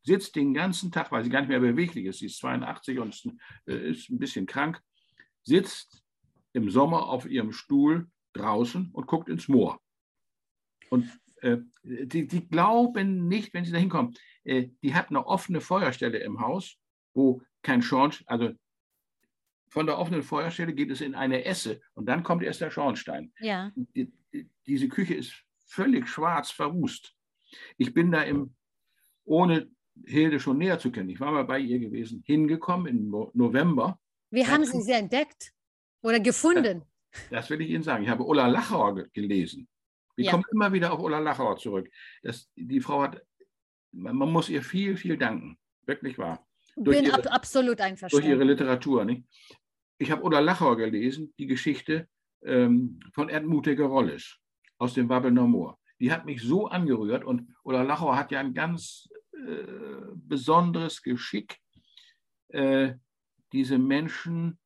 [0.03, 3.37] sitzt den ganzen Tag, weil sie gar nicht mehr beweglich ist, sie ist 82 und
[3.67, 4.81] äh, ist ein bisschen krank,
[5.43, 6.03] sitzt
[6.53, 9.79] im Sommer auf ihrem Stuhl draußen und guckt ins Moor.
[10.89, 11.09] Und
[11.41, 16.19] äh, die, die, glauben nicht, wenn sie da hinkommen, äh, die hat eine offene Feuerstelle
[16.19, 16.77] im Haus,
[17.13, 18.53] wo kein Schornstein, also
[19.69, 23.31] von der offenen Feuerstelle geht es in eine Esse und dann kommt erst der Schornstein.
[23.39, 23.71] Ja.
[23.75, 24.11] Die,
[24.65, 25.33] diese Küche ist
[25.65, 27.15] völlig schwarz verrußt.
[27.77, 28.55] Ich bin da im,
[29.25, 29.69] ohne
[30.05, 31.09] Hilde schon näher zu kennen.
[31.09, 33.99] Ich war mal bei ihr gewesen, hingekommen im November.
[34.31, 35.53] Wie haben Sie sie entdeckt
[36.01, 36.83] oder gefunden?
[37.31, 38.03] Das will ich Ihnen sagen.
[38.03, 39.67] Ich habe Ulla Lachauer gelesen.
[40.15, 40.31] Wir ja.
[40.31, 41.89] kommen immer wieder auf Ulla Lachauer zurück.
[42.21, 43.23] Das, die Frau hat,
[43.91, 45.57] man muss ihr viel, viel danken.
[45.85, 46.45] Wirklich wahr.
[46.75, 48.27] Durch Bin ihre, ab, absolut einverstanden.
[48.27, 49.05] Durch ihre Literatur.
[49.05, 49.23] Nicht?
[49.97, 52.07] Ich habe Ulla Lachauer gelesen, die Geschichte
[52.43, 54.37] ähm, von Erdmutiger Rolles
[54.77, 55.79] aus dem Wabbelner Moor.
[55.99, 59.09] Die hat mich so angerührt und Ulla Lachauer hat ja ein ganz
[59.47, 61.59] äh, besonderes Geschick,
[62.49, 62.95] äh,
[63.51, 64.59] diese Menschen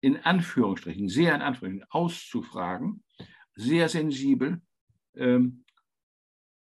[0.00, 3.02] in Anführungsstrichen, sehr in Anführungsstrichen, auszufragen,
[3.54, 4.60] sehr sensibel
[5.14, 5.64] ähm,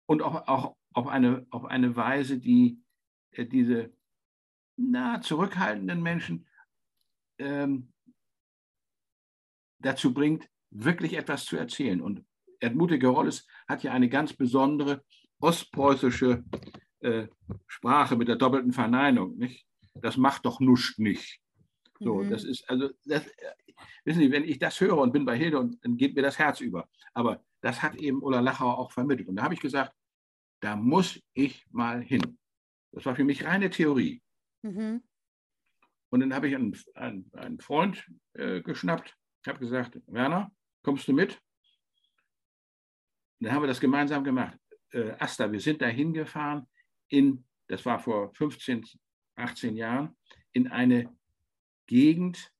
[0.06, 2.82] und auch, auf, eine, auf eine Weise, die
[3.30, 3.92] äh, diese
[4.76, 6.48] na, zurückhaltenden Menschen
[7.38, 7.92] ähm,
[9.80, 12.00] dazu bringt, wirklich etwas zu erzählen.
[12.00, 12.24] Und
[12.60, 15.04] Edmute Gerolles hat ja eine ganz besondere
[15.40, 16.44] ostpreußische
[17.01, 17.29] äh,
[17.66, 19.66] Sprache mit der doppelten Verneinung, nicht?
[19.94, 21.40] Das macht doch nuscht nicht.
[22.01, 22.31] So, mhm.
[22.31, 23.24] das ist, also, das,
[24.05, 26.38] wissen Sie, wenn ich das höre und bin bei Hilde, und, dann geht mir das
[26.38, 26.88] Herz über.
[27.14, 29.29] Aber das hat eben Ulla Lachauer auch vermittelt.
[29.29, 29.92] Und da habe ich gesagt,
[30.61, 32.38] da muss ich mal hin.
[32.92, 34.22] Das war für mich reine Theorie.
[34.62, 35.03] Mhm.
[36.11, 41.12] Und dann habe ich einen, einen, einen Freund äh, geschnappt, habe gesagt, Werner, kommst du
[41.12, 41.40] mit?
[43.40, 44.59] Und dann haben wir das gemeinsam gemacht
[44.92, 46.66] äh, Asta, wir sind da hingefahren
[47.09, 48.85] in, das war vor 15,
[49.37, 50.16] 18 Jahren,
[50.53, 51.14] in eine
[51.87, 52.53] Gegend,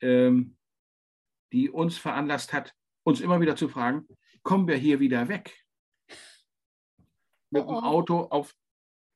[0.00, 0.56] ähm,
[1.52, 2.74] die uns veranlasst hat,
[3.04, 4.06] uns immer wieder zu fragen,
[4.42, 5.64] kommen wir hier wieder weg?
[7.50, 7.68] Mit dem.
[7.68, 8.54] Auto auf,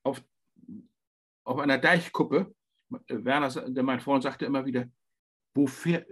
[0.05, 0.23] auf,
[1.45, 2.55] auf einer Deichkuppe.
[3.09, 4.89] Werner, mein Freund, sagte immer wieder,
[5.55, 6.09] wo fährt,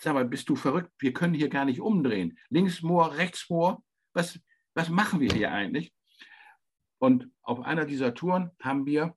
[0.00, 0.92] sag mal, bist du verrückt?
[0.98, 2.38] Wir können hier gar nicht umdrehen.
[2.50, 3.82] Links Moor, rechts Moor.
[4.12, 4.38] Was,
[4.78, 5.92] was machen wir hier eigentlich?
[6.98, 9.16] Und auf einer dieser Touren haben wir,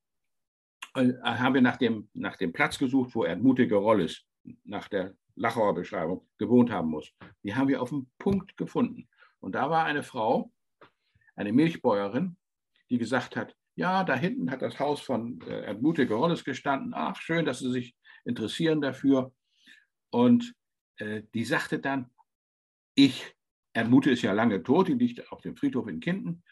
[0.96, 4.26] äh, haben wir nach, dem, nach dem Platz gesucht, wo er mutige Rolles
[4.64, 7.14] nach der Lachauer Beschreibung gewohnt haben muss.
[7.44, 9.08] Die haben wir auf dem Punkt gefunden.
[9.40, 10.52] Und da war eine Frau,
[11.36, 12.38] eine Milchbäuerin,
[12.90, 16.94] die gesagt hat, ja, da hinten hat das Haus von äh, Erdmutige Rolles gestanden.
[16.96, 17.96] Ach, schön, dass Sie sich
[18.26, 19.32] interessieren dafür.
[20.10, 20.56] Und
[20.98, 22.10] äh, die sagte dann,
[22.96, 23.36] ich
[23.74, 26.44] Erdmute ist ja lange tot, die liegt auf dem Friedhof in Kinden.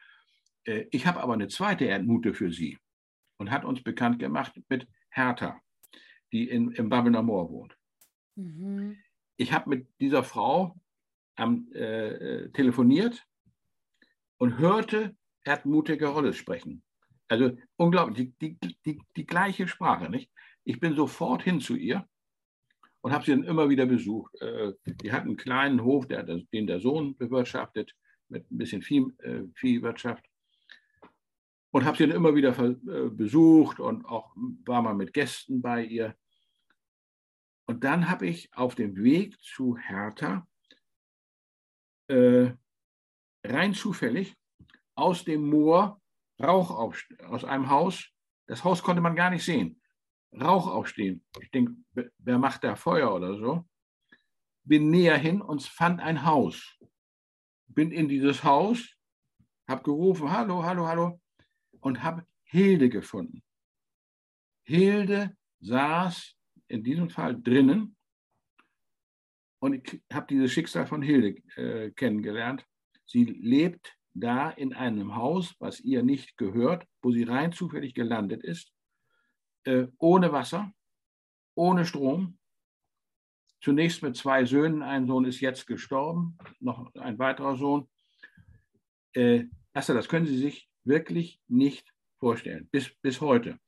[0.63, 2.77] Äh, ich habe aber eine zweite Erdmute für Sie
[3.37, 5.61] und hat uns bekannt gemacht mit Hertha,
[6.31, 7.77] die in, im Babelner Moor wohnt.
[8.35, 8.97] Mhm.
[9.37, 10.75] Ich habe mit dieser Frau
[11.35, 13.25] am, äh, telefoniert
[14.37, 16.83] und hörte Erdmute Gerolles sprechen.
[17.27, 20.31] Also unglaublich, die, die, die, die gleiche Sprache, nicht?
[20.63, 22.07] Ich bin sofort hin zu ihr
[23.01, 24.33] und habe sie dann immer wieder besucht.
[24.41, 27.95] Äh, die hat einen kleinen Hof, den der Sohn bewirtschaftet,
[28.27, 30.25] mit ein bisschen Vieh, äh, Viehwirtschaft.
[31.71, 34.35] Und habe sie dann immer wieder äh, besucht und auch
[34.65, 36.15] war mal mit Gästen bei ihr.
[37.67, 40.47] Und dann habe ich auf dem Weg zu Hertha
[42.07, 42.51] äh,
[43.43, 44.35] rein zufällig
[44.95, 46.01] aus dem Moor
[46.41, 48.09] Rauch auf, aus einem Haus.
[48.47, 49.78] Das Haus konnte man gar nicht sehen.
[50.33, 51.23] Rauch aufstehen.
[51.41, 51.75] Ich denke,
[52.17, 53.65] wer macht da Feuer oder so?
[54.63, 56.77] Bin näher hin und fand ein Haus.
[57.67, 58.95] Bin in dieses Haus,
[59.67, 61.21] habe gerufen, hallo, hallo, hallo,
[61.79, 63.43] und habe Hilde gefunden.
[64.63, 66.35] Hilde saß
[66.67, 67.95] in diesem Fall drinnen
[69.59, 72.65] und ich habe dieses Schicksal von Hilde äh, kennengelernt.
[73.05, 78.43] Sie lebt da in einem Haus, was ihr nicht gehört, wo sie rein zufällig gelandet
[78.43, 78.71] ist,
[79.65, 80.71] äh, ohne Wasser,
[81.55, 82.37] ohne Strom.
[83.61, 87.89] Zunächst mit zwei Söhnen, ein Sohn ist jetzt gestorben, noch ein weiterer Sohn.
[89.13, 93.59] Äh, also das können Sie sich wirklich nicht vorstellen, bis, bis heute.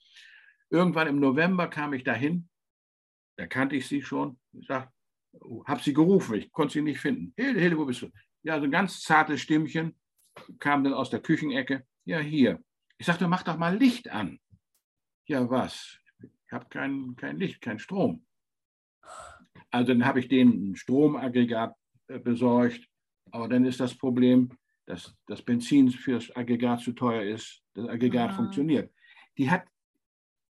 [0.69, 2.49] Irgendwann im November kam ich dahin,
[3.37, 7.33] da kannte ich sie schon, habe sie gerufen, ich konnte sie nicht finden.
[7.35, 8.09] Hilde, Hilde, wo bist du?
[8.43, 9.95] Ja, so ein ganz zartes Stimmchen
[10.59, 11.85] kam dann aus der Küchenecke.
[12.05, 12.63] Ja, hier.
[12.97, 14.39] Ich sagte, mach doch mal Licht an.
[15.31, 15.97] Ja, was?
[16.21, 18.25] Ich habe kein, kein Licht, kein Strom.
[19.69, 21.73] Also dann habe ich denen ein Stromaggregat
[22.09, 22.85] äh, besorgt.
[23.31, 24.49] Aber dann ist das Problem,
[24.85, 27.63] dass das Benzin fürs Aggregat zu teuer ist.
[27.75, 28.35] Das Aggregat Aha.
[28.35, 28.93] funktioniert.
[29.37, 29.63] Die hat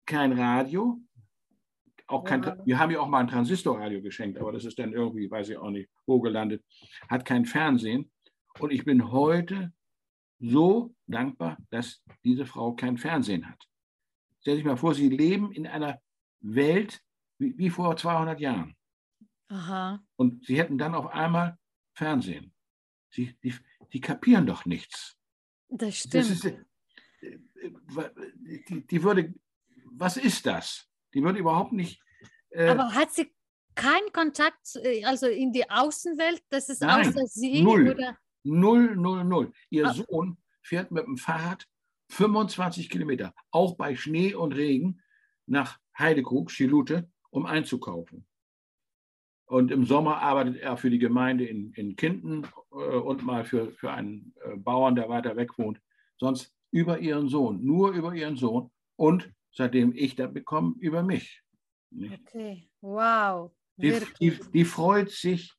[0.05, 1.01] kein Radio,
[2.07, 2.57] auch kein, ja.
[2.65, 5.57] wir haben ihr auch mal ein Transistorradio geschenkt, aber das ist dann irgendwie, weiß ich
[5.57, 6.63] auch nicht, wo gelandet.
[7.09, 8.09] Hat kein Fernsehen.
[8.59, 9.73] Und ich bin heute
[10.39, 13.68] so dankbar, dass diese Frau kein Fernsehen hat.
[14.41, 16.01] Stell sich mal vor, Sie leben in einer
[16.39, 17.01] Welt
[17.37, 18.75] wie, wie vor 200 Jahren.
[19.49, 20.03] Aha.
[20.15, 21.57] Und Sie hätten dann auf einmal
[21.93, 22.53] Fernsehen.
[23.09, 23.53] Sie, die,
[23.91, 25.17] die kapieren doch nichts.
[25.67, 26.13] Das stimmt.
[26.13, 26.57] Das ist, äh,
[28.69, 29.33] die, die, würde,
[29.91, 30.87] was ist das?
[31.13, 32.01] Die würde überhaupt nicht.
[32.51, 33.33] Äh, Aber hat sie
[33.75, 36.43] keinen Kontakt, äh, also in die Außenwelt?
[36.49, 37.61] Das ist Nein, außer sie?
[37.61, 37.89] Null.
[37.89, 38.17] Oder?
[38.43, 39.51] Null, null, null.
[39.69, 39.93] Ihr ah.
[39.93, 41.67] Sohn fährt mit dem Fahrrad
[42.09, 45.01] 25 Kilometer, auch bei Schnee und Regen,
[45.45, 48.25] nach Heidekrug, Schilute, um einzukaufen.
[49.45, 53.71] Und im Sommer arbeitet er für die Gemeinde in, in Kinden äh, und mal für,
[53.71, 55.81] für einen äh, Bauern, der weiter weg wohnt.
[56.17, 61.41] Sonst über ihren Sohn, nur über ihren Sohn und seitdem ich da bekomme, über mich.
[61.89, 62.21] Nicht?
[62.27, 63.51] Okay, wow.
[63.77, 65.53] Die, die, die, freut sich,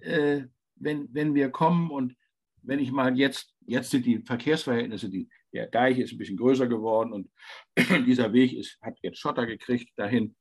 [0.00, 0.42] äh,
[0.74, 2.16] wenn, wenn wir kommen und
[2.62, 6.66] wenn ich mal jetzt, jetzt sind die Verkehrsverhältnisse, die, der Deich ist ein bisschen größer
[6.66, 7.30] geworden und
[8.06, 10.36] dieser Weg ist, hat jetzt Schotter gekriegt dahin.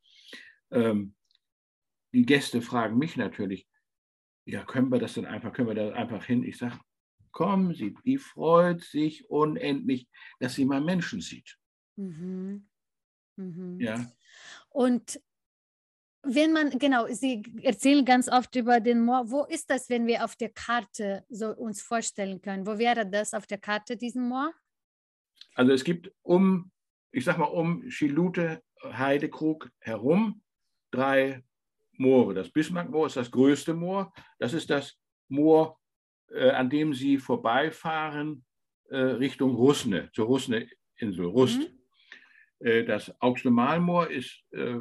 [0.71, 1.15] Ähm,
[2.13, 3.67] die Gäste fragen mich natürlich,
[4.45, 6.43] ja, können wir das denn einfach, können wir da einfach hin?
[6.43, 6.79] Ich sage,
[7.31, 10.07] kommen Sie, die freut sich unendlich,
[10.39, 11.57] dass sie mal Menschen sieht.
[11.97, 12.67] Mhm.
[13.35, 13.79] Mhm.
[13.79, 14.11] Ja.
[14.69, 15.21] Und
[16.23, 19.29] wenn man, genau, Sie erzählen ganz oft über den Moor.
[19.29, 22.65] Wo ist das, wenn wir auf der Karte so uns vorstellen können?
[22.65, 24.53] Wo wäre das auf der Karte, diesen Moor?
[25.57, 26.71] Also es gibt um,
[27.11, 30.43] ich sag mal, um Schilute, Heidekrug herum
[30.91, 31.43] drei
[31.93, 32.35] Moore.
[32.35, 34.13] Das Bismarckmoor ist das größte Moor.
[34.37, 35.79] Das ist das Moor,
[36.29, 38.45] äh, an dem Sie vorbeifahren
[38.89, 41.59] äh, Richtung Rusne, zur Rusne-Insel, Rust.
[41.59, 42.67] Mhm.
[42.67, 44.77] Äh, das Augsle-Malmoor ist äh,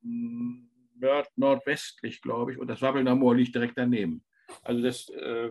[0.00, 4.24] nord nordwestlich, glaube ich, und das Wabbelner Moor liegt direkt daneben.
[4.62, 5.50] Also das, äh,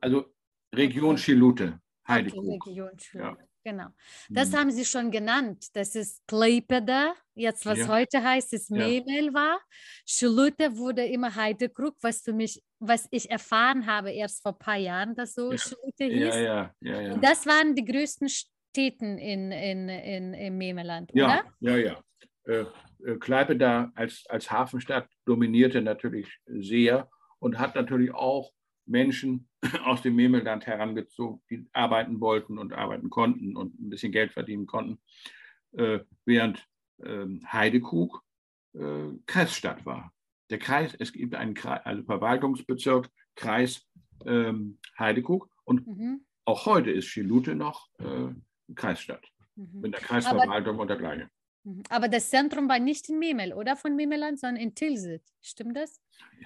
[0.00, 0.34] also
[0.74, 3.00] Region Schilute, Schilute.
[3.14, 3.36] Ja.
[3.66, 3.88] Genau.
[4.28, 4.58] Das hm.
[4.58, 5.74] haben Sie schon genannt.
[5.74, 7.88] Das ist Kleipeda, jetzt was ja.
[7.88, 9.60] heute heißt, ist Memel war.
[10.06, 14.76] Schilute wurde immer Heidekrug, was für mich, was ich erfahren habe erst vor ein paar
[14.76, 15.58] Jahren, dass so ja.
[15.58, 16.34] Schilute hieß.
[16.36, 17.16] Ja, ja, ja, ja.
[17.16, 21.44] Das waren die größten Städten in, in, in, im Memeland, ja, oder?
[21.58, 22.04] Ja, ja.
[22.44, 22.66] Äh,
[23.04, 28.52] äh, Kleipe da als, als Hafenstadt dominierte natürlich sehr und hat natürlich auch
[28.86, 29.48] Menschen
[29.84, 34.66] aus dem Memelland herangezogen, die arbeiten wollten und arbeiten konnten und ein bisschen Geld verdienen
[34.66, 34.98] konnten,
[35.72, 36.66] äh, während
[37.02, 38.22] ähm, Heidekrug
[39.24, 40.12] Kreisstadt war.
[40.50, 43.86] Der Kreis, es gibt einen Kreis, also Verwaltungsbezirk Kreis
[44.24, 45.48] ähm, Heidekrug.
[45.64, 46.26] Und mhm.
[46.44, 48.28] auch heute ist Schilute noch äh,
[48.74, 49.80] Kreisstadt mhm.
[49.80, 51.30] mit der Kreisverwaltung aber, und dergleichen.
[51.64, 51.82] Mhm.
[51.88, 53.76] Aber das Zentrum war nicht in Memel, oder?
[53.76, 55.22] Von Memeland, sondern in Tilsit.
[55.40, 56.00] Stimmt das?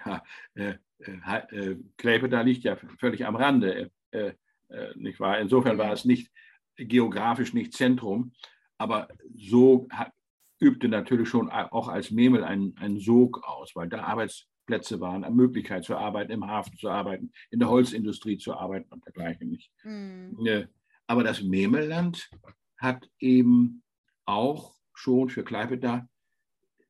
[0.05, 0.23] Ja,
[0.55, 3.91] äh, äh, Kläpe, da liegt ja völlig am Rande.
[4.11, 4.33] Äh,
[4.69, 5.39] äh, nicht wahr?
[5.41, 6.31] Insofern war es nicht
[6.77, 8.33] geografisch nicht Zentrum,
[8.79, 10.13] aber so hat,
[10.61, 15.35] übte natürlich schon auch als Memel einen, einen Sog aus, weil da Arbeitsplätze waren, eine
[15.35, 19.71] Möglichkeit zu arbeiten, im Hafen zu arbeiten, in der Holzindustrie zu arbeiten und dergleichen nicht.
[19.83, 20.69] Mhm.
[21.07, 22.31] Aber das Memelland
[22.77, 23.83] hat eben
[24.27, 26.09] auch schon für Kleipeda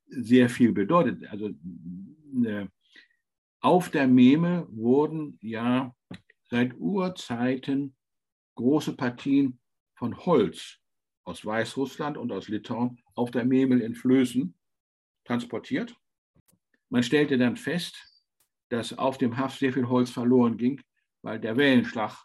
[0.09, 1.27] sehr viel bedeutet.
[1.31, 1.51] Also
[3.61, 5.95] auf der Meme wurden ja
[6.51, 7.97] seit Urzeiten
[8.57, 9.61] große Partien
[9.97, 10.79] von Holz
[11.25, 14.55] aus Weißrussland und aus Litauen auf der Memel in Flößen
[15.25, 15.95] transportiert.
[16.89, 17.97] Man stellte dann fest,
[18.71, 20.81] dass auf dem Haff sehr viel Holz verloren ging,
[21.23, 22.25] weil der Wellenschlag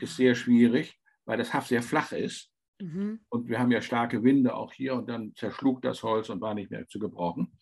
[0.00, 2.50] ist sehr schwierig, weil das Haff sehr flach ist.
[2.80, 3.20] Mhm.
[3.28, 6.54] Und wir haben ja starke Winde auch hier und dann zerschlug das Holz und war
[6.54, 7.56] nicht mehr zu gebrauchen.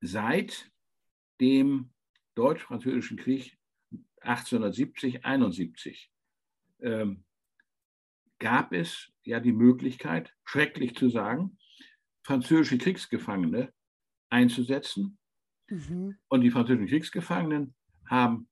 [0.00, 0.70] Seit
[1.40, 1.92] dem
[2.34, 3.58] Deutsch-Französischen Krieg
[4.22, 6.10] 1870, 71
[6.80, 7.24] ähm,
[8.38, 11.58] gab es ja die Möglichkeit, schrecklich zu sagen,
[12.22, 13.72] französische Kriegsgefangene
[14.30, 15.18] einzusetzen.
[15.68, 16.18] Mhm.
[16.28, 17.74] Und die französischen Kriegsgefangenen
[18.06, 18.48] haben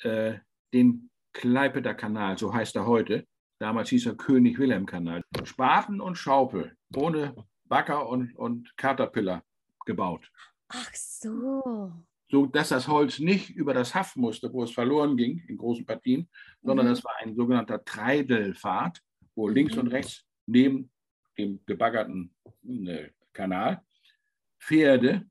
[0.00, 0.38] äh,
[0.72, 3.26] den Kleipeter Kanal, so heißt er heute,
[3.58, 9.44] damals hieß er König Wilhelm Kanal, Spaten und Schaufel ohne Bagger und, und Caterpillar
[9.84, 10.30] gebaut.
[10.74, 11.92] Ach so.
[12.28, 15.86] So dass das Holz nicht über das Haff musste, wo es verloren ging in großen
[15.86, 16.28] Partien,
[16.62, 16.90] sondern mhm.
[16.90, 19.00] das war ein sogenannter Treidelpfad,
[19.34, 19.54] wo mhm.
[19.54, 20.90] links und rechts neben
[21.38, 22.34] dem gebaggerten
[22.66, 23.82] äh, Kanal
[24.58, 25.28] Pferde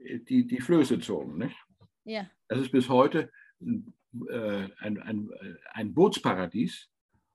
[0.00, 1.38] äh, die, die Flöße zogen.
[1.38, 1.56] Nicht?
[2.04, 2.30] Ja.
[2.48, 3.30] Das ist bis heute
[3.62, 5.30] äh, ein, ein,
[5.72, 6.88] ein Bootsparadies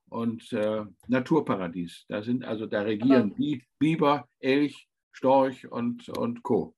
[0.08, 2.04] und äh, Naturparadies.
[2.08, 6.74] Da sind also, da regieren Aber, Biber, Elch, Storch und, und Co.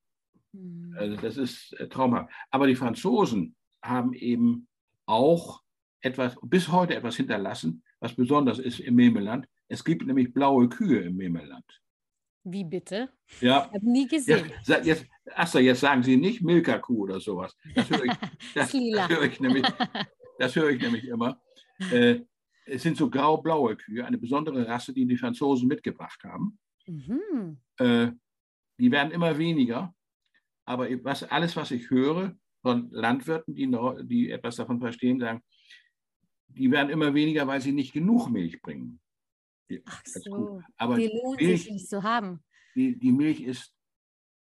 [0.52, 0.94] Mhm.
[0.98, 2.30] Also das ist äh, traumhaft.
[2.50, 4.68] Aber die Franzosen haben eben
[5.06, 5.62] auch
[6.00, 9.46] etwas, bis heute etwas hinterlassen, was besonders ist im Memeland.
[9.68, 11.64] Es gibt nämlich blaue Kühe im Memeland.
[12.44, 13.08] Wie bitte?
[13.40, 13.66] Ja.
[13.66, 14.50] Ich habe nie gesehen.
[14.66, 17.56] Ja, jetzt, achso, jetzt sagen Sie nicht Milka-Kuh oder sowas.
[17.74, 18.12] Das höre ich,
[18.54, 19.64] das höre ich, nämlich,
[20.38, 21.40] das höre ich nämlich immer.
[21.90, 22.20] Äh,
[22.64, 26.60] es sind so grau-blaue Kühe, eine besondere Rasse, die die Franzosen mitgebracht haben.
[26.86, 27.58] Mhm.
[27.78, 28.12] Äh,
[28.78, 29.92] die werden immer weniger.
[30.64, 35.42] Aber was, alles, was ich höre von Landwirten, die, noch, die etwas davon verstehen, sagen,
[36.48, 39.00] die werden immer weniger, weil sie nicht genug Milch bringen.
[39.70, 42.42] Die, Ach so, Aber die lohnt Milch, sich nicht zu haben.
[42.74, 43.74] Die, die Milch ist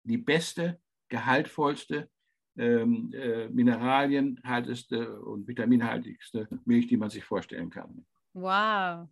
[0.04, 2.11] die beste, gehaltvollste,
[2.56, 8.06] ähm, äh, mineralienhaltigste und vitaminhaltigste Milch, die man sich vorstellen kann.
[8.33, 9.09] Wow.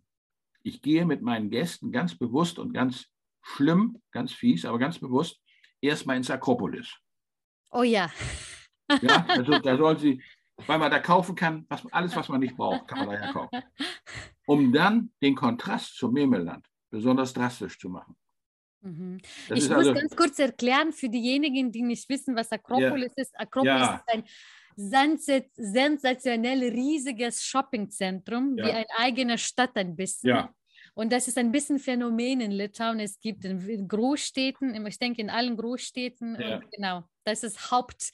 [0.61, 3.07] Ich gehe mit meinen Gästen ganz bewusst und ganz
[3.41, 5.41] schlimm, ganz fies, aber ganz bewusst
[5.81, 6.87] erstmal ins Akropolis.
[7.71, 8.11] Oh ja.
[9.01, 10.21] Ja, also da sollen Sie
[10.67, 13.61] weil man da kaufen kann, was, alles, was man nicht braucht, kann man daher kaufen.
[14.45, 18.15] Um dann den Kontrast zum Memelland besonders drastisch zu machen.
[18.81, 19.19] Mhm.
[19.47, 23.39] Ich muss also, ganz kurz erklären für diejenigen, die nicht wissen, was Akropolis ja, ist.
[23.39, 24.03] Akropolis ja.
[24.75, 25.17] ist ein
[25.55, 28.65] sensationell riesiges Shoppingzentrum, ja.
[28.65, 30.29] wie eine eigene Stadt ein bisschen.
[30.29, 30.53] Ja.
[30.99, 32.99] Und das ist ein bisschen Phänomen in Litauen.
[32.99, 36.35] Es gibt in Großstädten, ich denke in allen Großstädten,
[36.75, 38.11] genau, das ist Haupt.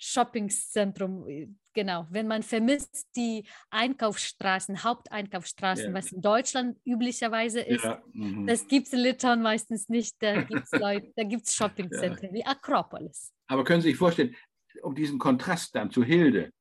[0.00, 2.06] Shoppingzentrum, äh, genau.
[2.08, 5.92] Wenn man vermisst die Einkaufsstraßen, Haupteinkaufsstraßen, ja.
[5.92, 8.00] was in Deutschland üblicherweise ist, ja.
[8.12, 8.46] mhm.
[8.46, 10.14] das gibt es in Litauen meistens nicht.
[10.20, 12.32] Da gibt es Leute, da gibt es Shoppingzentren ja.
[12.32, 13.32] wie Akropolis.
[13.48, 14.36] Aber können Sie sich vorstellen,
[14.82, 16.52] um diesen Kontrast dann zu Hilde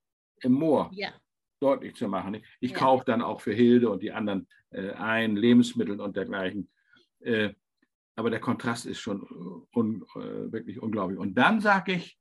[0.42, 0.90] im Moor
[1.60, 2.42] deutlich zu machen.
[2.60, 6.70] Ich kaufe dann auch für Hilde und die anderen äh, ein, Lebensmittel und dergleichen.
[7.20, 7.54] Äh,
[8.16, 11.20] aber der Kontrast ist schon äh, un, äh, wirklich unglaublich.
[11.20, 12.18] Und dann sage ich,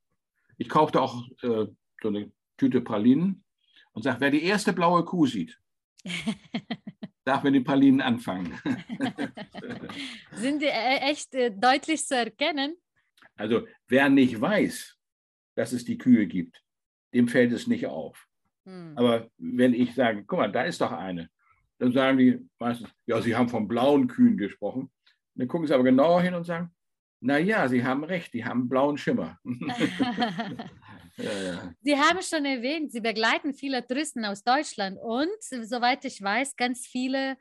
[0.58, 1.66] ich kaufte auch äh,
[2.02, 3.44] so eine Tüte Pralinen
[3.92, 5.58] und sage, wer die erste blaue Kuh sieht,
[7.24, 8.58] darf mit den Pralinen anfangen.
[10.32, 12.76] Sind die äh, echt deutlich zu erkennen?
[13.34, 14.96] Also wer nicht weiß,
[15.56, 16.62] dass es die Kühe gibt,
[17.12, 18.26] dem fällt es nicht auf.
[18.66, 18.92] Hm.
[18.96, 21.30] Aber wenn ich sage, guck mal, da ist doch eine,
[21.78, 24.90] dann sagen die meistens, ja, sie haben von blauen Kühen gesprochen.
[25.34, 26.70] Dann gucken sie aber genauer hin und sagen,
[27.20, 29.38] naja, Sie haben recht, die haben blauen Schimmer.
[31.16, 31.74] ja, ja.
[31.80, 36.86] Sie haben schon erwähnt, Sie begleiten viele Touristen aus Deutschland und, soweit ich weiß, ganz
[36.86, 37.36] viele,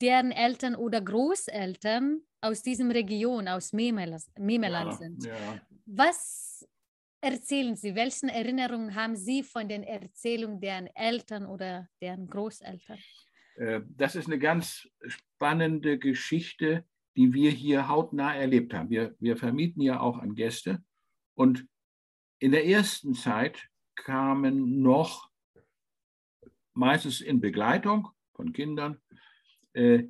[0.00, 5.28] deren Eltern oder Großeltern aus diesem Region, aus Memeland, Memeland sind.
[5.86, 6.66] Was
[7.22, 12.98] erzählen Sie, welche Erinnerungen haben Sie von den Erzählungen deren Eltern oder deren Großeltern?
[13.56, 16.84] Äh, das ist eine ganz spannende Geschichte,
[17.16, 18.90] die wir hier hautnah erlebt haben.
[18.90, 20.82] Wir, wir vermieten ja auch an Gäste
[21.34, 21.66] und
[22.38, 25.30] in der ersten Zeit kamen noch
[26.74, 29.00] meistens in Begleitung von Kindern
[29.74, 30.04] äh,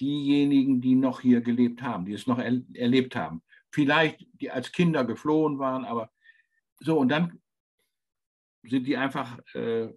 [0.00, 3.42] diejenigen, die noch hier gelebt haben, die es noch er, erlebt haben.
[3.70, 6.10] Vielleicht die als Kinder geflohen waren, aber
[6.80, 7.40] so und dann
[8.62, 9.92] sind die einfach äh,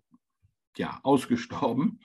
[0.77, 1.99] ja, ausgestorben.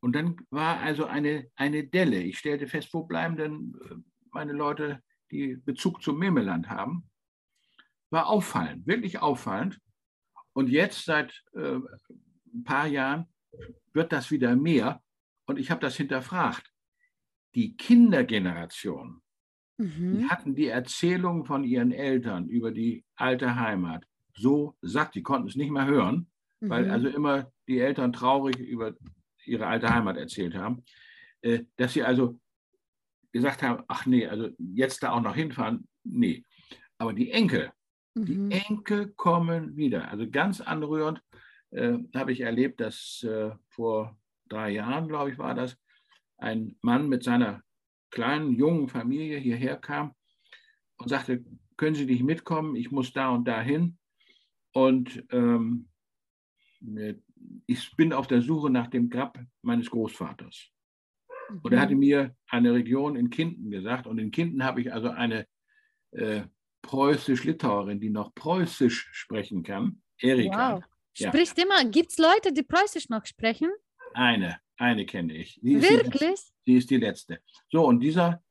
[0.00, 2.22] Und dann war also eine, eine Delle.
[2.22, 3.94] Ich stellte fest, wo bleiben denn äh,
[4.32, 7.08] meine Leute, die Bezug zum Memeland haben?
[8.10, 9.80] War auffallend, wirklich auffallend.
[10.52, 11.78] Und jetzt seit äh,
[12.52, 13.32] ein paar Jahren
[13.92, 15.02] wird das wieder mehr.
[15.46, 16.70] Und ich habe das hinterfragt.
[17.54, 19.21] Die Kindergeneration,
[19.82, 20.18] mhm.
[20.18, 24.04] die hatten die Erzählung von ihren Eltern über die alte Heimat
[24.34, 26.30] so satt, die konnten es nicht mehr hören,
[26.60, 26.70] mhm.
[26.70, 28.94] weil also immer die Eltern traurig über
[29.44, 30.84] ihre alte Heimat erzählt haben,
[31.42, 32.38] äh, dass sie also
[33.32, 36.44] gesagt haben, ach nee, also jetzt da auch noch hinfahren, nee.
[36.98, 37.72] Aber die Enkel,
[38.14, 38.24] mhm.
[38.24, 40.10] die Enkel kommen wieder.
[40.10, 41.22] Also ganz anrührend
[41.70, 44.16] äh, habe ich erlebt, dass äh, vor
[44.48, 45.76] drei Jahren, glaube ich, war das,
[46.36, 47.62] ein Mann mit seiner
[48.12, 50.14] kleinen, jungen Familie hierher kam
[50.98, 51.44] und sagte,
[51.76, 52.76] können Sie nicht mitkommen?
[52.76, 53.98] Ich muss da und da hin.
[54.72, 55.88] Und ähm,
[57.66, 60.68] ich bin auf der Suche nach dem Grab meines Großvaters.
[61.62, 62.00] Und er hatte mhm.
[62.00, 64.06] mir eine Region in Kinden gesagt.
[64.06, 65.46] Und in Kinden habe ich also eine
[66.12, 66.42] äh,
[66.82, 70.76] preußisch-Litauerin, die noch preußisch sprechen kann, Erika.
[70.76, 70.84] Wow.
[71.16, 71.28] Ja.
[71.28, 73.70] Spricht immer, gibt es Leute, die preußisch noch sprechen?
[74.14, 75.60] Eine, eine kenne ich.
[75.62, 76.40] Die Wirklich?
[76.64, 77.40] Sie ist die letzte.
[77.70, 78.42] So, und dieser,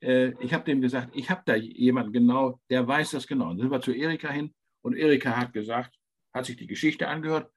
[0.00, 3.48] äh, ich habe dem gesagt, ich habe da jemanden genau, der weiß das genau.
[3.48, 5.94] Dann sind wir zu Erika hin und Erika hat gesagt,
[6.32, 7.50] hat sich die Geschichte angehört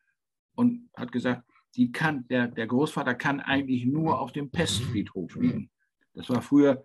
[0.56, 1.44] und hat gesagt,
[1.76, 5.70] die kann, der, der Großvater kann eigentlich nur auf dem Pestfriedhof liegen.
[6.14, 6.84] Das war früher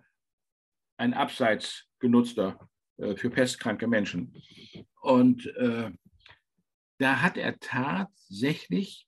[0.97, 4.33] ein abseits genutzter äh, für pestkranke Menschen.
[5.01, 5.91] Und äh,
[6.99, 9.06] da hat er tatsächlich,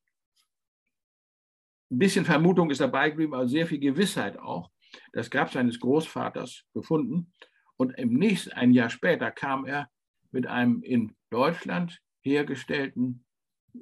[1.91, 4.69] ein bisschen Vermutung ist dabei geblieben, aber sehr viel Gewissheit auch,
[5.13, 7.33] das Grab seines Großvaters gefunden.
[7.77, 9.89] Und im nächsten, ein Jahr später kam er
[10.31, 13.23] mit einem in Deutschland hergestellten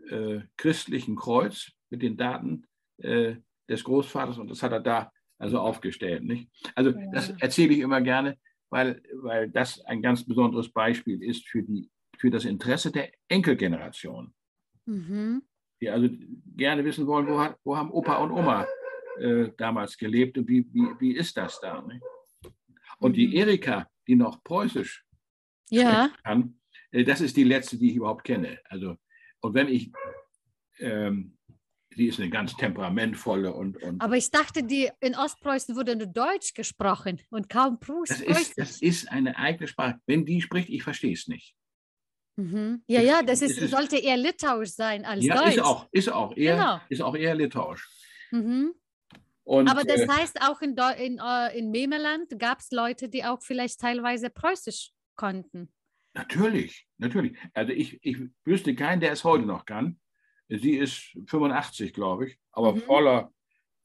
[0.09, 3.35] äh, christlichen Kreuz mit den Daten äh,
[3.69, 6.23] des Großvaters und das hat er da also aufgestellt.
[6.23, 6.49] Nicht?
[6.75, 7.11] Also ja.
[7.11, 8.37] das erzähle ich immer gerne,
[8.69, 14.33] weil, weil das ein ganz besonderes Beispiel ist für, die, für das Interesse der Enkelgeneration.
[14.85, 15.43] Mhm.
[15.81, 16.09] Die also
[16.55, 18.65] gerne wissen wollen, wo, hat, wo haben Opa und Oma
[19.19, 21.81] äh, damals gelebt und wie, wie, wie ist das da.
[21.81, 22.03] Nicht?
[22.99, 23.15] Und mhm.
[23.15, 25.05] die Erika, die noch preußisch
[25.69, 26.09] ja.
[26.23, 26.59] kann,
[26.91, 28.59] äh, das ist die letzte, die ich überhaupt kenne.
[28.65, 28.97] Also
[29.41, 29.91] und wenn ich,
[30.79, 31.37] ähm,
[31.95, 34.01] die ist eine ganz temperamentvolle und, und.
[34.01, 38.25] Aber ich dachte, die in Ostpreußen wurde nur Deutsch gesprochen und kaum Preußen.
[38.27, 39.99] Das ist, das ist eine eigene Sprache.
[40.05, 41.55] Wenn die spricht, ich verstehe es nicht.
[42.37, 42.83] Mhm.
[42.87, 45.55] Ja, ja, das ist, ist, sollte eher litauisch sein als ja, Deutsch.
[45.55, 46.81] Ist auch, ist auch eher, genau.
[46.87, 47.89] ist auch eher litauisch.
[48.31, 48.73] Mhm.
[49.43, 53.23] Und, Aber das äh, heißt, auch in, in, äh, in Memeland gab es Leute, die
[53.23, 55.69] auch vielleicht teilweise Preußisch konnten.
[56.13, 57.37] Natürlich, natürlich.
[57.53, 59.99] Also ich, ich wüsste keinen, der es heute noch kann.
[60.49, 62.81] Sie ist 85, glaube ich, aber mhm.
[62.81, 63.33] voller,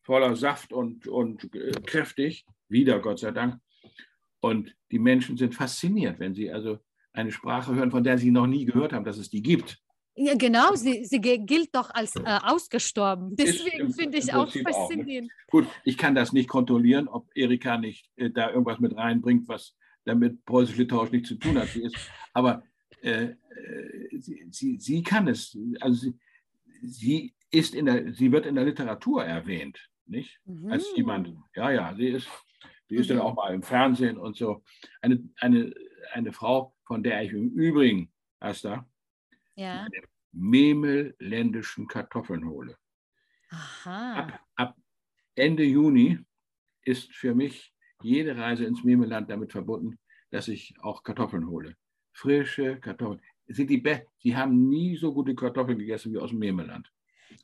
[0.02, 3.60] voller Saft und, und äh, kräftig, wieder Gott sei Dank.
[4.40, 6.80] Und die Menschen sind fasziniert, wenn sie also
[7.12, 9.78] eine Sprache hören, von der sie noch nie gehört haben, dass es die gibt.
[10.14, 13.34] Ja, genau, sie, sie gilt doch als äh, ausgestorben.
[13.34, 15.30] Deswegen finde ich auch faszinierend.
[15.30, 15.50] Auch, ne?
[15.50, 19.74] Gut, ich kann das nicht kontrollieren, ob Erika nicht äh, da irgendwas mit reinbringt, was
[20.04, 21.68] damit preußisch-litauisch nichts zu tun hat.
[21.68, 21.96] Sie ist,
[22.34, 22.62] aber
[23.00, 25.56] äh, äh, sie, sie, sie, kann es.
[25.80, 26.14] Also sie,
[26.82, 30.40] sie, ist in der, sie wird in der Literatur erwähnt, nicht?
[30.44, 30.72] Mhm.
[30.72, 32.28] Als jemand, ja, ja, sie ist,
[32.88, 33.14] sie ist mhm.
[33.14, 34.62] dann auch mal im Fernsehen und so.
[35.00, 35.72] Eine, eine,
[36.12, 38.88] eine Frau, von der ich im Übrigen, Asta,
[39.54, 39.86] ja.
[40.32, 42.76] memelländischen Kartoffeln hole.
[43.50, 44.14] Aha.
[44.14, 44.76] Ab, ab
[45.34, 46.18] Ende Juni
[46.84, 49.98] ist für mich jede Reise ins Memeland damit verbunden,
[50.30, 51.76] dass ich auch Kartoffeln hole.
[52.12, 53.20] Frische Kartoffeln.
[53.46, 53.82] Sind die
[54.18, 56.90] Sie haben nie so gute Kartoffeln gegessen wie aus dem Memeland.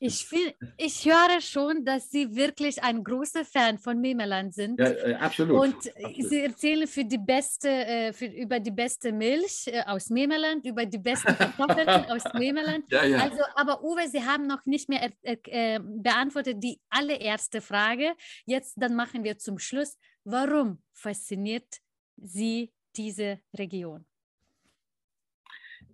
[0.01, 4.79] Ich, find, ich höre schon, dass Sie wirklich ein großer Fan von Memeland sind.
[4.79, 5.61] Ja, äh, absolut.
[5.61, 6.29] Und absolut.
[6.29, 10.87] Sie erzählen für die beste, äh, für, über die beste Milch äh, aus Memeland, über
[10.87, 12.85] die besten Kartoffeln aus Memeland.
[12.91, 13.19] Ja, ja.
[13.19, 18.15] Also, aber Uwe, Sie haben noch nicht mehr äh, beantwortet die allererste Frage.
[18.47, 19.99] Jetzt dann machen wir zum Schluss.
[20.25, 21.79] Warum fasziniert
[22.17, 24.05] Sie diese Region?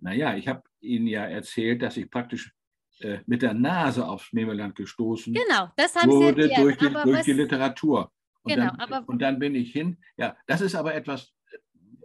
[0.01, 2.53] Naja, ich habe Ihnen ja erzählt, dass ich praktisch
[2.99, 7.05] äh, mit der Nase aufs Memeland gestoßen genau, das haben wurde Sie durch, die, durch
[7.05, 8.11] was, die Literatur.
[8.43, 9.97] Und, Genau, dann, aber- und dann bin ich hin.
[10.17, 11.33] Ja, das ist aber etwas,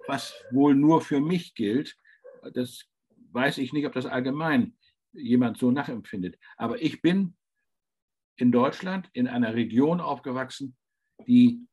[0.06, 1.96] was wohl nur für mich gilt.
[2.54, 2.86] Das
[3.32, 4.76] weiß ich nicht, ob das allgemein
[5.12, 6.38] jemand so nachempfindet.
[6.56, 7.36] Aber ich bin
[8.36, 10.76] in Deutschland in einer Region aufgewachsen,
[11.26, 11.66] die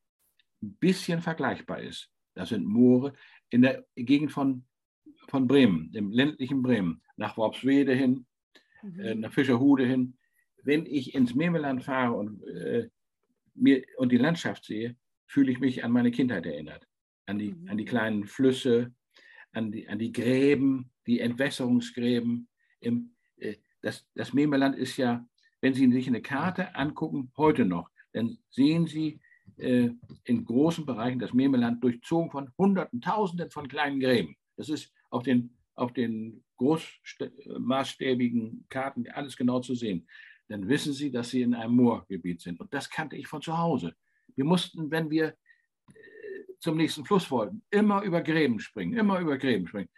[0.61, 2.11] ein bisschen vergleichbar ist.
[2.35, 3.13] Das sind Moore
[3.49, 4.65] in der Gegend von,
[5.29, 8.27] von Bremen, im ländlichen Bremen, nach Worpswede hin,
[8.99, 9.21] äh, Mhm.
[9.21, 10.17] nach Fischerhude hin.
[10.63, 12.89] Wenn ich ins Memeland fahre und, äh,
[13.55, 14.95] mir, und die Landschaft sehe,
[15.27, 16.87] fühle ich mich an meine Kindheit erinnert.
[17.25, 17.69] An die, Mhm.
[17.69, 18.93] an die kleinen Flüsse,
[19.51, 22.47] an die, an die Gräben, die Entwässerungsgräben.
[22.79, 25.27] Im, äh, das, das Memeland ist ja,
[25.61, 29.19] wenn Sie sich eine Karte angucken, heute noch, dann sehen Sie
[29.57, 29.89] äh,
[30.25, 34.35] in großen Bereichen das Memeland durchzogen von Hunderten, Tausenden von kleinen Gräben.
[34.55, 40.07] Das ist auf den, auf den großmaßstäbigen Karten alles genau zu sehen.
[40.47, 42.59] Dann wissen Sie, dass Sie in einem Moorgebiet sind.
[42.59, 43.95] Und das kannte ich von zu Hause.
[44.35, 45.33] Wir mussten, wenn wir äh,
[46.59, 49.89] zum nächsten Fluss wollten, immer über Gräben springen, immer über Gräben springen.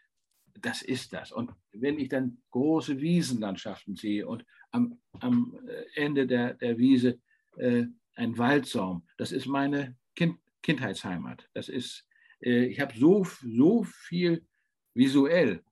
[0.62, 1.32] Das ist das.
[1.32, 7.20] Und wenn ich dann große Wiesenlandschaften sehe und am, am äh, Ende der, der Wiese
[7.58, 7.86] äh,
[8.16, 11.48] ein Waldsaum, das ist meine kind, Kindheitsheimat.
[11.54, 12.06] Das ist,
[12.42, 14.46] äh, ich habe so, so viel
[14.94, 15.64] visuell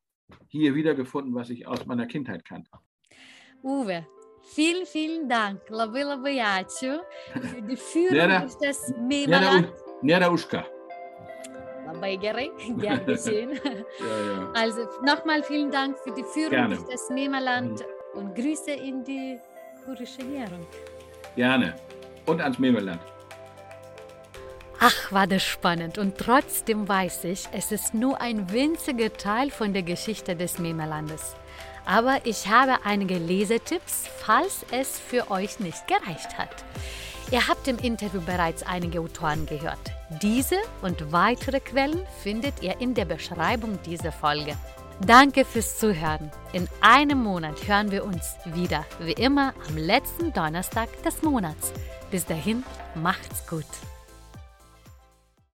[0.48, 2.72] hier wiedergefunden, was ich aus meiner Kindheit kannte.
[3.64, 4.06] Uwe,
[4.42, 5.62] vielen, vielen Dank.
[5.70, 7.00] Labai labai ačiū
[7.34, 9.72] für die Führung durch das Memeland.
[10.02, 10.66] Nera Uschka.
[11.86, 13.60] Labai gerai, gern geschehen.
[13.64, 14.52] Ja, ja.
[14.54, 16.76] Also nochmal vielen Dank für die Führung Gerne.
[16.76, 19.40] durch das Memeland und Grüße in die
[19.86, 20.66] kurische Nährung.
[21.36, 21.76] Gerne.
[22.26, 23.02] Und ans Memeland.
[24.80, 29.74] Ach, war das spannend und trotzdem weiß ich, es ist nur ein winziger Teil von
[29.74, 31.36] der Geschichte des Memerlandes.
[31.86, 36.64] Aber ich habe einige Lesetipps, falls es für euch nicht gereicht hat.
[37.32, 39.80] Ihr habt im Interview bereits einige Autoren gehört.
[40.22, 44.56] Diese und weitere Quellen findet ihr in der Beschreibung dieser Folge.
[45.06, 46.32] Danke fürs Zuhören.
[46.54, 51.74] In einem Monat hören wir uns wieder, wie immer am letzten Donnerstag des Monats.
[52.12, 52.64] Bis dahin,
[52.96, 53.66] macht's gut.